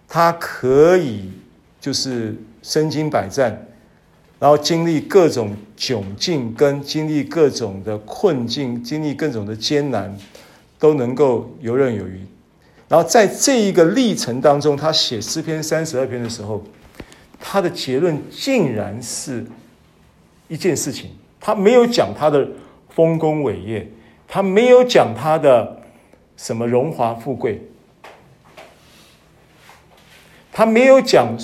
[0.09, 1.31] 他可以
[1.79, 3.67] 就是身经百战。
[4.41, 10.17] 然后经历各种窘境，跟经历各种的困境，经历各种的艰难，
[10.79, 12.27] 都能够游刃有余。
[12.89, 16.65] 然后在这一个历程当中，他写诗篇三十二篇的时候，
[17.39, 19.45] 他的结论竟然是
[20.49, 21.11] 一件事情。
[21.39, 22.49] 他没有讲他的
[22.89, 23.87] 丰功伟业，
[24.27, 25.83] 他没有讲他的
[26.39, 27.61] 什么荣华富贵，
[30.51, 31.37] 他没有讲。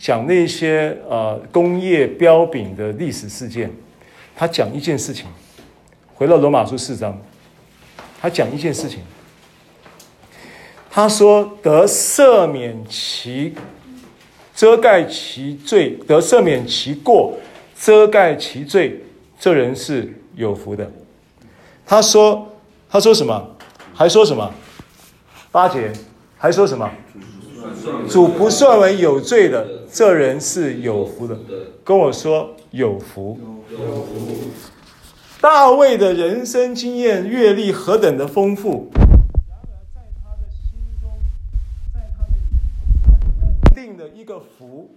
[0.00, 3.70] 讲那些呃工业标炳的历史事件，
[4.34, 5.26] 他讲一件事情，
[6.14, 7.20] 回到罗马书四章，
[8.18, 9.00] 他讲一件事情，
[10.90, 13.54] 他说得赦免其
[14.56, 17.34] 遮盖其罪，得赦免其过，
[17.78, 19.04] 遮盖其罪，
[19.38, 20.90] 这人是有福的。
[21.84, 22.48] 他说，
[22.88, 23.56] 他说什么？
[23.92, 24.50] 还说什么？
[25.52, 25.92] 八节
[26.38, 26.90] 还说什么？
[28.08, 31.38] 主不算为有罪的，这人是有福的。
[31.84, 33.38] 跟我说有福。
[33.70, 34.50] 有福。
[35.40, 41.10] 大卫的人生经验、阅历何等的丰富，然而在他的心中，
[41.94, 42.60] 在他的眼
[43.40, 44.90] 中，定了一个福，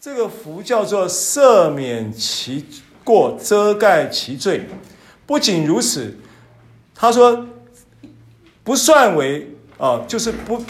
[0.00, 2.64] 这个福叫做赦免其
[3.04, 4.62] 过、遮盖其罪。
[5.26, 6.16] 不仅如此，
[6.94, 7.46] 他说
[8.64, 10.62] 不算为啊，就是不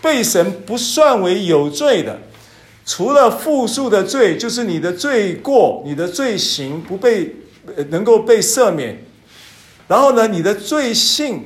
[0.00, 2.20] 被神不算为有罪的，
[2.84, 7.36] 除了复数的罪，就是你的罪过、你的罪行不被。
[7.88, 9.02] 能够被赦免，
[9.88, 11.44] 然后呢，你的罪性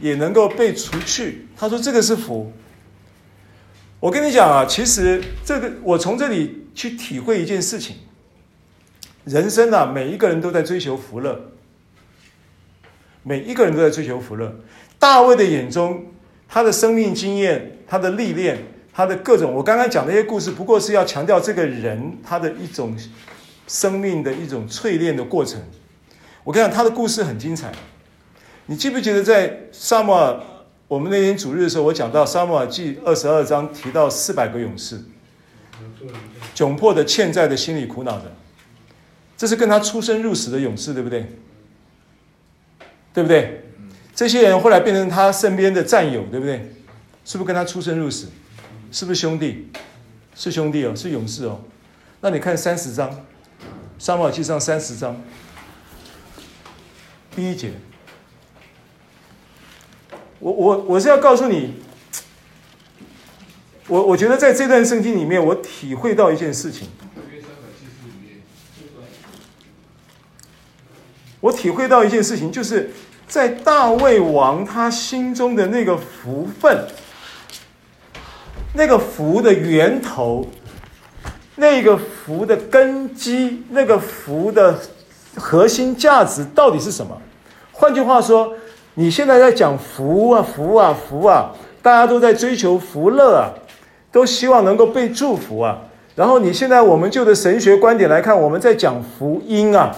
[0.00, 1.46] 也能够被除去。
[1.58, 2.50] 他说：“这个是福。”
[4.00, 7.96] 我跟你讲啊，其实这个我从这里去体会一件事情：
[9.26, 11.38] 人生啊，每一个人都在追求福乐，
[13.22, 14.58] 每一个人都在追求福乐。
[14.98, 16.06] 大卫的眼中，
[16.48, 18.58] 他的生命经验、他的历练、
[18.92, 22.96] 他的各种，我刚刚讲那些故事，不过是要强调这个人他的一种。
[23.70, 25.60] 生命的一种淬炼的过程，
[26.42, 27.70] 我跟你讲，他的故事很精彩。
[28.64, 30.40] 你记不记得在撒摩尔，
[30.88, 34.98] 我们那天主日的时候，我讲到撒摩尔记二十二章提到四百个勇士，
[36.54, 38.32] 窘迫的、欠债的、心里苦恼的，
[39.36, 41.26] 这是跟他出生入死的勇士，对不对？
[43.12, 43.64] 对不对？
[44.14, 46.72] 这些人后来变成他身边的战友，对不对？
[47.28, 48.28] 是不是跟他出生入死？
[48.90, 49.68] 是不是兄弟？
[50.34, 51.60] 是兄弟哦，是勇士哦。
[52.22, 53.26] 那你看三十章。
[53.98, 55.20] 撒母耳记上三十章
[57.34, 57.72] 第一节，
[60.38, 61.74] 我我我是要告诉你，
[63.88, 66.88] 我我觉得在这段圣经里面，我体会到一件事情。
[71.40, 72.90] 我体会到一件事情，就是
[73.26, 76.86] 在大卫王他心中的那个福分，
[78.72, 80.46] 那个福的源头。
[81.60, 84.78] 那个福的根基，那个福的
[85.34, 87.20] 核心价值到底是什么？
[87.72, 88.54] 换句话说，
[88.94, 91.52] 你现在在讲福啊，福啊，福啊，
[91.82, 93.50] 大家都在追求福乐啊，
[94.12, 95.80] 都希望能够被祝福啊。
[96.14, 99.96] 然后你现在我们就的神学观点来看，我们在讲福音啊。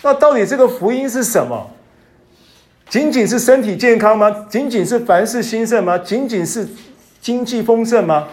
[0.00, 1.68] 那到底这个福音是什么？
[2.88, 4.46] 仅仅是身体健康吗？
[4.48, 5.98] 仅仅是凡事兴盛吗？
[5.98, 6.66] 仅仅是
[7.20, 8.28] 经济丰盛吗？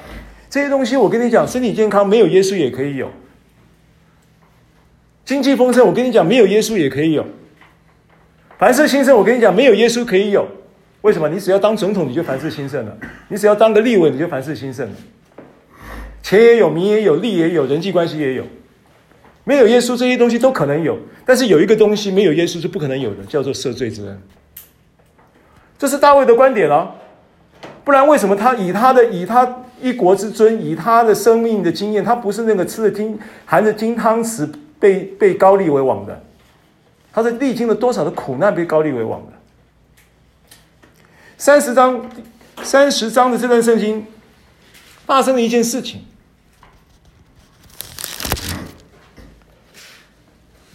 [0.49, 3.07] 这些东西，我跟你讲，身体健康没有耶稣也可以有；
[5.25, 7.23] 经济丰盛，我跟你讲，没有耶稣也可以有；
[8.57, 10.47] 凡事兴盛，我跟你讲，没有耶稣可以有。
[11.01, 11.27] 为什么？
[11.29, 12.91] 你只要当总统，你就凡事兴盛了；
[13.27, 14.95] 你只要当个立委，你就凡事兴盛了。
[16.23, 18.45] 钱也有，名也有，利也有，人际关系也有。
[19.43, 20.97] 没有耶稣，这些东西都可能有。
[21.25, 24.21] 但是有一个东西没有耶稣是不可能有的，叫做赦罪之恩。
[25.77, 26.95] 这是大卫的观点了。
[27.87, 36.21] 不然为什么他以他的以他一国之尊，以他的生命的经验，他不是那个吃着金含着金汤匙被被高利为王的，
[37.13, 39.31] 他是历经了多少的苦难被高利为王的。
[41.37, 42.09] 三十章
[42.61, 44.05] 三十章的这段圣经
[45.05, 46.05] 发生了一件事情。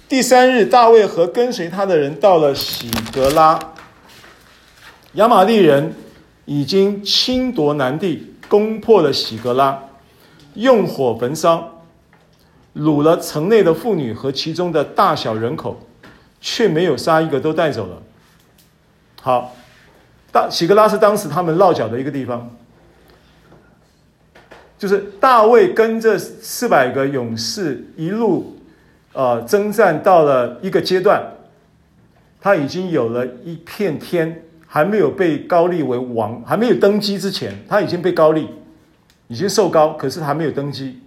[0.09, 3.59] 第三日，大卫和跟随他的人到了喜格拉，
[5.13, 5.95] 亚玛力人。
[6.45, 9.82] 已经侵夺南地，攻破了喜格拉，
[10.55, 11.82] 用火焚烧，
[12.74, 15.80] 掳了城内的妇女和其中的大小人口，
[16.40, 18.03] 却没有杀一个，都带走了。
[19.20, 19.55] 好，
[20.32, 22.51] 大喜格拉是当时他们落脚的一个地方，
[24.76, 28.59] 就是大卫跟着四百个勇士一路，
[29.12, 31.22] 呃，征战到了一个阶段，
[32.40, 34.43] 他已经有了一片天。
[34.75, 38.49] 还没有被高立为王，还没有登基之前，他已经被高立，
[39.29, 40.99] 已经受高，可是还没有登基。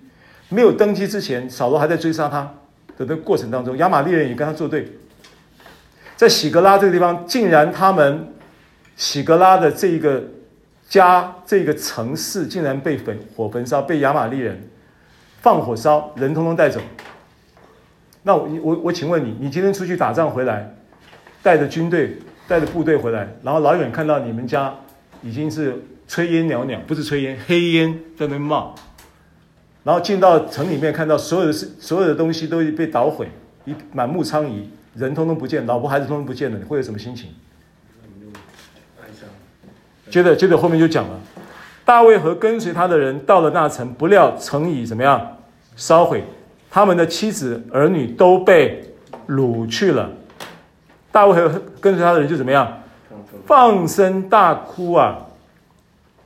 [0.50, 2.42] 没有登基之前，扫罗还在追杀他
[2.96, 4.88] 的那个过程当中，亚玛力人也跟他作对。
[6.16, 8.32] 在喜格拉这个地方，竟然他们
[8.96, 10.24] 喜格拉的这一个
[10.88, 14.70] 家、这个城市，竟然被焚火焚烧，被亚玛力人
[15.42, 16.80] 放火烧，人通通带走。
[18.22, 20.76] 那我我我请问你，你今天出去打仗回来，
[21.42, 22.20] 带着军队？
[22.48, 24.74] 带着部队回来，然后老远看到你们家
[25.22, 28.76] 已经是炊烟袅袅，不是炊烟，黑烟在那冒。
[29.84, 33.30] 然后进到城里面，看到所有的事，所有的东西都被捣毁，
[33.66, 34.64] 一满目疮痍，
[34.96, 37.30] 人通通不见，老婆孩子通通不见了，你会有什么心情？
[40.10, 41.20] 接着接着后面就讲了，
[41.84, 45.38] 大卫和跟随他的人到了那城，不料城已怎么样？
[45.76, 46.24] 烧毁，
[46.70, 48.94] 他们的妻子儿女都被
[49.28, 50.10] 掳去了。
[51.16, 52.70] 大卫和跟随他的人就怎么样？
[53.46, 55.16] 放声大哭啊！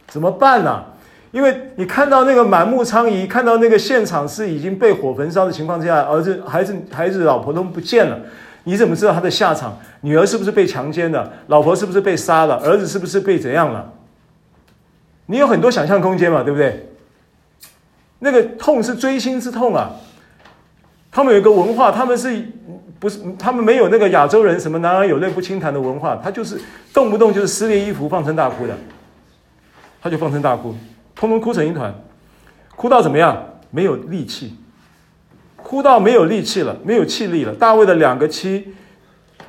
[0.08, 0.86] 怎么办呢、啊？
[1.30, 8.18] 因为你看到那个满目疮痍，看到那个现场是已经被火焚烧的情况之下，儿子、孩子、孩子、老婆都不见了，
[8.64, 9.78] 你怎么知道他的下场？
[10.02, 11.32] 女儿是不是被强奸了？
[11.46, 12.56] 老婆是不是被杀了？
[12.56, 13.94] 儿子是不是被怎样了？
[15.28, 16.90] 你有很多想象空间嘛，对不对？
[18.18, 19.92] 那个痛是锥心之痛啊！
[21.12, 22.44] 他们有一个文化，他们是
[23.00, 23.20] 不是？
[23.40, 26.60] 他们没有那个亚洲人什么“男儿有泪不轻弹”的文化，他就是
[26.94, 28.78] 动不动就是撕裂衣服、放声大哭的，
[30.02, 30.76] 他就放声大哭。
[31.16, 31.94] 通通哭成一团，
[32.76, 33.46] 哭到怎么样？
[33.72, 34.56] 没有力气，
[35.56, 37.54] 哭到没有力气了，没有气力了。
[37.54, 38.74] 大卫的两个妻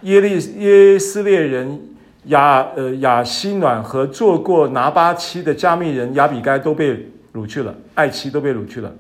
[0.02, 1.80] 耶利耶斯列人
[2.24, 8.92] 亚呃亚希暖和做过拿八妻的加密人亚比该都被掳去了，爱妻都被掳去了。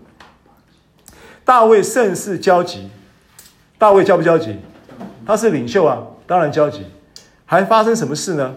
[1.44, 2.88] 大卫甚是焦急，
[3.80, 4.58] 大卫焦不焦急？
[5.24, 6.84] 他是领袖啊，当然焦急。
[7.46, 8.54] 还发生什么事呢？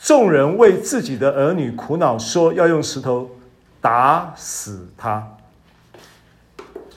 [0.00, 3.30] 众人为自己的儿女苦恼，说要用石头。
[3.80, 5.22] 打死他。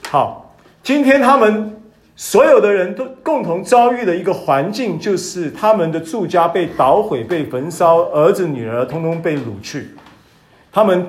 [0.08, 1.80] 好，今天他们
[2.16, 9.90] 所有的人都共同遭遇的一个环境，就是他们的住家被捣毁、被焚烧，儿子女儿通通被掳去。
[10.72, 11.06] 他们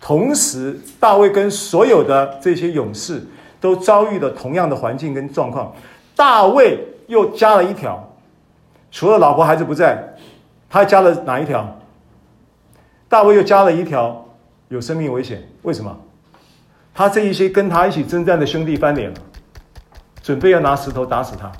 [0.00, 3.24] 同时，大卫跟所有的这些勇士
[3.60, 5.72] 都遭遇了同样的环境跟状况。
[6.16, 8.16] 大卫又加了一条，
[8.90, 10.16] 除了老婆孩子不在，
[10.68, 11.78] 他还加了哪一条？
[13.08, 14.20] 大卫又加了一条。
[14.68, 15.96] 有生命危险，为什么？
[16.94, 19.16] 他这一些跟他一起征战的兄弟翻脸了，
[20.22, 21.52] 准备要拿石头打死他。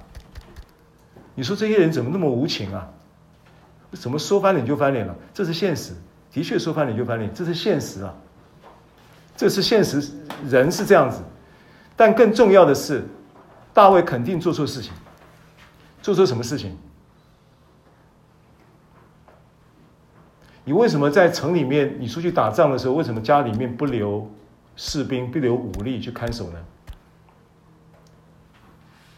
[1.34, 2.88] 你说这些人怎么那么无情啊？
[3.92, 5.14] 怎么说翻脸就翻脸了？
[5.34, 5.92] 这是现实，
[6.32, 8.12] 的确说翻脸就翻脸，这是现实啊。
[9.36, 10.02] 这是现实，
[10.48, 11.20] 人是这样子。
[11.94, 13.05] 但更重要的是，
[13.74, 14.92] 大卫肯定做错事情，
[16.00, 16.74] 做错什么事情？
[20.64, 24.30] 你为什么在城里面，你出去打仗的时候，为什么家里面不留
[24.76, 26.58] 士兵、不留武力去看守呢？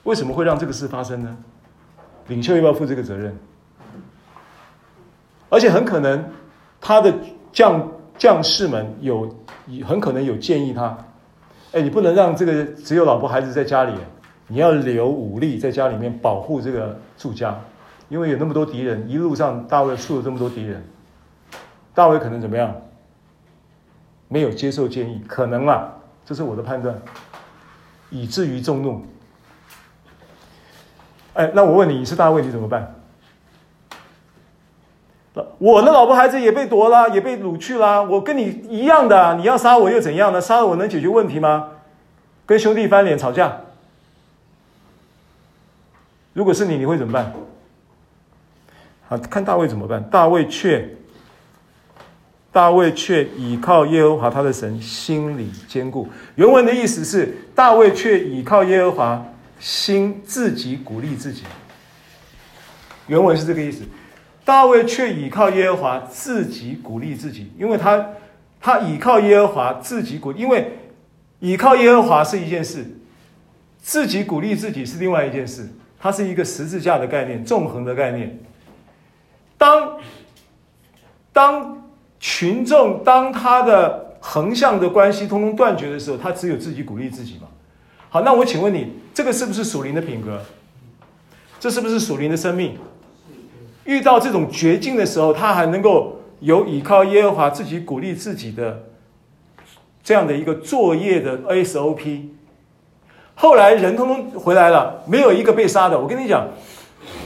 [0.03, 1.37] 为什么会让这个事发生呢？
[2.29, 3.37] 领袖要不要负这个责任？
[5.49, 6.33] 而且很可能
[6.81, 7.15] 他的
[7.53, 9.33] 将将士们有
[9.85, 10.99] 很可能有建议他：
[11.73, 13.95] 哎，你不能让这个只有老婆孩子在家里，
[14.49, 17.59] 你要留武力在家里面保护这个住家，
[18.09, 20.85] 因为有那么多敌人，一路上大卫出了这么多敌人。
[21.95, 22.75] 大卫可能怎么样？
[24.29, 25.93] 没有接受建议，可能啊，
[26.25, 27.01] 这是我的判断，
[28.11, 29.05] 以至于众怒。
[31.35, 32.95] 哎，那我问你，你是大卫，你怎么办？
[35.59, 40.41] 我的老婆孩子也被夺了，也被掳去了，我跟你一样的，你要杀我又怎样呢？
[40.41, 41.71] 杀了我能解决问题吗？
[42.47, 43.61] 跟兄弟翻脸吵架？
[46.37, 47.33] 如果是你，你会怎么办？
[49.09, 50.05] 好，看大卫怎么办？
[50.11, 50.87] 大卫却。
[52.53, 56.07] 大卫却倚靠耶和华他的神，心里坚固。
[56.35, 59.27] 原文的意思是，大卫却倚靠耶和华，
[59.59, 61.45] 心自己鼓励自己。
[63.07, 63.85] 原文是这个意思。
[64.45, 68.11] 大卫却倚靠耶和华，自己鼓励自己，因为他
[68.61, 70.73] 他倚靠耶和华，自己鼓，因为
[71.41, 72.85] 倚靠耶和华是一件事，
[73.81, 75.71] 自己鼓励自己是另外一件事。
[76.07, 78.39] 它是一个十字架的概念，纵横的概念。
[79.59, 79.99] 当
[81.33, 81.83] 当。
[82.19, 87.47] 群众当他的横向的关系通通断绝的时候，他只有自己鼓励自己嘛。
[88.09, 90.41] 好，那我请问你，这个是不是属灵的品格？
[91.61, 92.79] 这是不是属灵的生命？
[93.85, 98.85] 遇到这种绝境的时候，他还能够有依靠耶和华自己鼓励自己的
[100.03, 102.23] 这样的一个作业的 SOP。
[103.37, 105.97] 后来人通通回来了，没有一个被杀的。
[105.97, 106.49] 我跟你讲。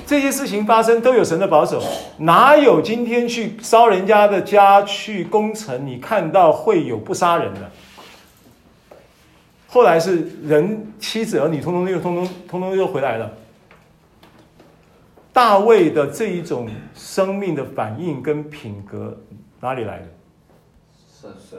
[0.06, 1.80] 这些事情发生都有神的保守，
[2.18, 5.86] 哪有今天去烧人家的家去攻城？
[5.86, 7.70] 你看到会有不杀人的？
[9.68, 13.30] 后来是人妻子儿女通通又通通通通又回来了。
[15.32, 19.16] 大卫的这一种生命的反应跟品格
[19.60, 20.06] 哪里来的？
[21.20, 21.58] 神神。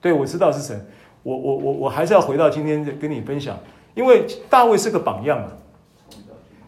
[0.00, 0.84] 对，我知道是神。
[1.22, 3.56] 我我我我还是要回到今天跟你分享，
[3.94, 5.52] 因为大卫是个榜样啊。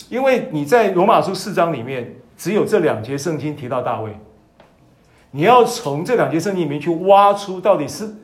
[0.08, 4.16] 因为你在罗马书四章里面只有这两节圣经提到大卫，
[5.32, 8.14] 你要从这两节圣经里面去挖出到底是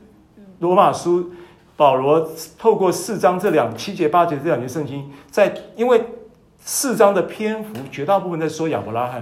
[0.61, 1.33] 罗马书
[1.77, 6.05] 保罗透过四章这两七节八节这两节圣经，在因为
[6.61, 9.21] 四章的篇幅绝大部分在说亚伯拉罕，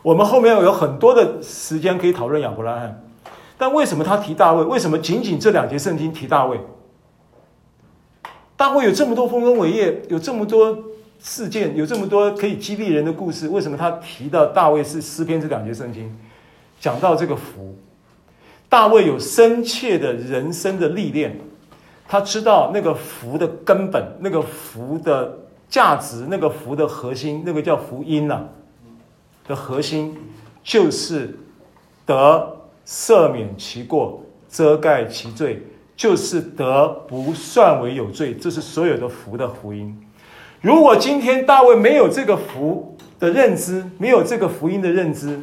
[0.00, 3.02] 我们后面有很多的时间可以讨论亚伯拉罕。
[3.58, 4.64] 但为什么他提大卫？
[4.64, 6.58] 为什么仅仅这两节圣经提大卫？
[8.56, 10.76] 大卫有这么多丰功伟业，有这么多
[11.20, 16.14] 事件，有这么多可以激励人的故事，为什么他提到大卫是诗篇这两节圣经？
[16.80, 17.76] 讲到这个福，
[18.68, 21.38] 大卫有深切的人生的历练，
[22.06, 25.38] 他知道那个福的根本，那个福的
[25.68, 28.44] 价值，那个福的核心，那个叫福音呐、
[29.46, 30.16] 的核心，
[30.62, 31.36] 就是
[32.06, 32.52] 得。
[32.86, 35.62] 赦免其过，遮盖其罪，
[35.96, 38.34] 就是得不算为有罪。
[38.34, 40.00] 这是所有的福的福音。
[40.60, 45.38] 如果今天大卫没有这个福的认知，没有这个福音的认知，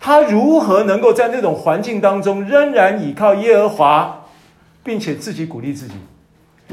[0.00, 4.26] 他如何能够在那种环境当中仍然倚靠耶和华，
[4.82, 5.94] 并且自己鼓励自己？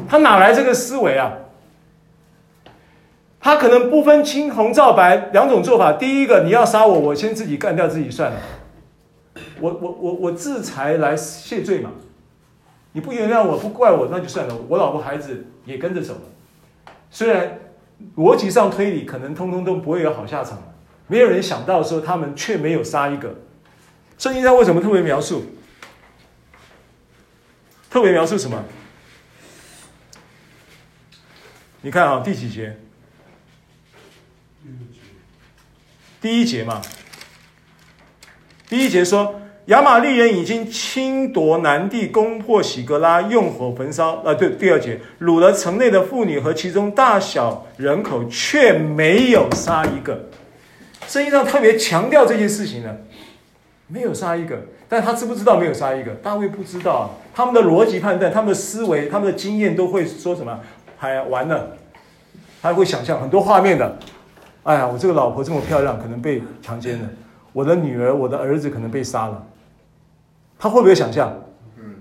[0.07, 1.33] 他哪来这个思维啊？
[3.41, 5.93] 他可能不分青红皂白两种做法。
[5.93, 8.37] 第一个，你要杀我，我先自己干掉自己算了。
[9.59, 11.91] 我我我我自裁来谢罪嘛？
[12.93, 14.55] 你不原谅我，不怪我，那就算了。
[14.67, 16.21] 我老婆孩子也跟着走了。
[17.09, 17.57] 虽然
[18.17, 20.61] 逻辑上推理可能通通都不会有好下场，
[21.07, 23.35] 没有人想到说他们却没有杀一个。
[24.17, 25.45] 圣经上为什么特别描述？
[27.89, 28.63] 特别描述什么？
[31.81, 32.77] 你看啊，第几节？
[36.19, 36.81] 第一节嘛。
[38.67, 39.40] 第一节说。
[39.65, 44.15] 亚玛力人已经侵夺南地，攻破喜格拉，用火焚烧。
[44.23, 50.19] 啊，对，第二节，掳了城内的妇女和其中大小人口，却没有杀一个。
[51.07, 52.97] 圣经上特别强调这件事情呢，
[53.87, 54.59] 没有杀一个。
[54.89, 56.11] 但他知不知道没有杀一个？
[56.15, 57.11] 大卫不知道。
[57.33, 60.59] 他们的逻辑判断、他们的思维、他们的经验都会说什么？
[60.99, 61.77] 哎呀，完了，
[62.61, 63.97] 他会想象很多画面的。
[64.63, 67.07] 哎呀，我这个老婆这么漂亮，可能被强奸了。
[67.53, 69.43] 我的女儿、我的儿子可能被杀了。
[70.61, 71.35] 他会不会想象？
[71.75, 71.95] 嗯，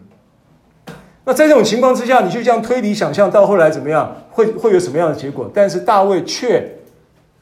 [1.24, 4.14] 那在这种情况之下，你就这样推理想象，到后来怎么样？
[4.28, 5.50] 会会有什么样的结果？
[5.54, 6.70] 但是大卫却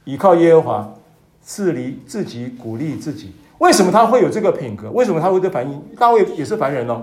[0.04, 0.94] 依靠耶和华，
[1.42, 3.32] 自立自己，鼓励自己。
[3.58, 4.92] 为什么他会有这个品格？
[4.92, 5.82] 为什么他会这反应？
[5.98, 7.02] 大卫也是凡人哦，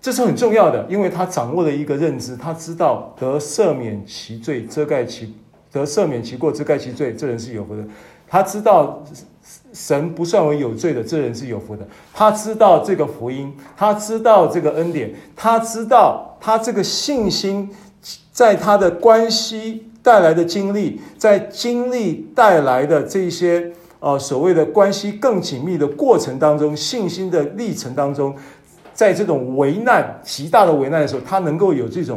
[0.00, 5.34] 这是很重要的，因为他掌握了一个认知，他知道得赦免其罪，遮盖其
[5.72, 7.82] 得赦免其过，遮盖其罪，这人是有福的。
[8.28, 9.02] 他知道。
[9.72, 11.86] 神不算为有罪的，这人是有福的。
[12.14, 17.68] 他知道这个福音，他知道这个恩典，他知道他这个信心，
[18.32, 28.36] 在他的关系带来的经历，在经历带来的这些呃所谓的关系更紧密的过程当中，信心的历程当中，
[28.94, 32.16] 在这种危难极大的危难的时候，他能够有这种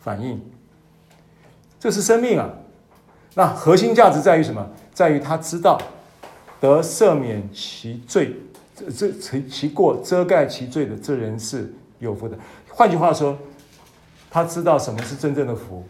[0.00, 0.40] 反应，
[1.80, 2.50] 这是生命啊。
[3.34, 4.64] 那核心价值在于什么？
[4.92, 5.80] 在于他知道。
[6.60, 8.36] 得赦免其罪，
[8.76, 12.38] 这这其其过遮盖其罪的这人是有福的。
[12.68, 13.36] 换句话说，
[14.30, 15.82] 他知道什么是真正的福。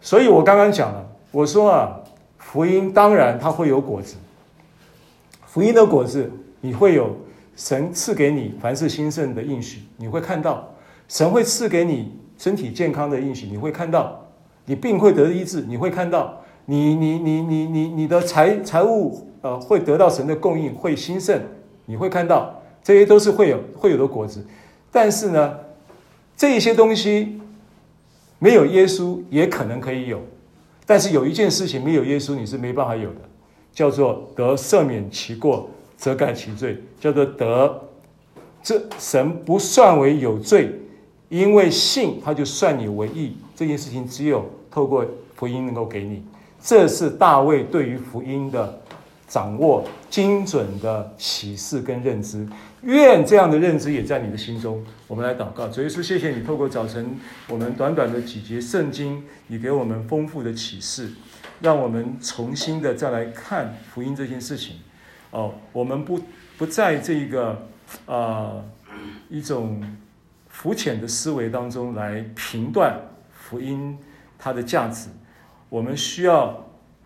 [0.00, 2.00] 所以我刚刚讲了，我说啊，
[2.38, 4.16] 福音当然它会有果子，
[5.46, 6.30] 福音的果子
[6.62, 7.14] 你会有
[7.54, 10.74] 神赐给你凡事兴盛的应许，你会看到
[11.06, 14.26] 神会赐给你身体健康的应许，你会看到
[14.64, 19.28] 你病会得医治，你会看到你你你你你你的财财务。
[19.44, 21.38] 呃，会得到神的供应，会兴盛，
[21.84, 24.42] 你会看到这些都是会有会有的果子。
[24.90, 25.54] 但是呢，
[26.34, 27.38] 这些东西
[28.38, 30.18] 没有耶稣也可能可以有。
[30.86, 33.20] 但是有一件事情没有耶稣你是没办法有的，
[33.70, 35.68] 叫做得赦免其过，
[35.98, 37.82] 遮盖其罪，叫做得
[38.62, 40.70] 这神不算为有罪，
[41.28, 43.36] 因为信他就算你为义。
[43.54, 46.24] 这件事情只有透过福音能够给你。
[46.62, 48.80] 这是大卫对于福音的。
[49.26, 52.46] 掌握精准的启示跟认知，
[52.82, 54.84] 愿这样的认知也在你的心中。
[55.08, 57.18] 我们来祷告，主耶稣，谢谢你透过早晨
[57.48, 61.10] 我们短短的几节圣经，你给我们丰富的启示，
[61.60, 64.76] 让我们重新的再来看福音这件事情。
[65.30, 66.20] 哦，我们不
[66.58, 67.66] 不在这个
[68.06, 68.64] 啊、呃、
[69.30, 69.82] 一种
[70.48, 73.00] 肤浅的思维当中来评断
[73.32, 73.98] 福音
[74.38, 75.08] 它的价值，
[75.70, 76.63] 我们需要。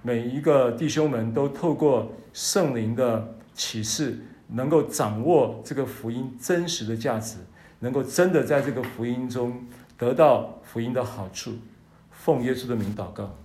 [0.08, 7.36] 每一个弟兄们都透过圣灵的启示，能够掌握这个福音真实的价值，
[7.80, 9.66] 能够真的在这个福音中
[9.98, 11.52] 得到福音的好处。
[12.10, 13.36] 奉耶稣的名祷告。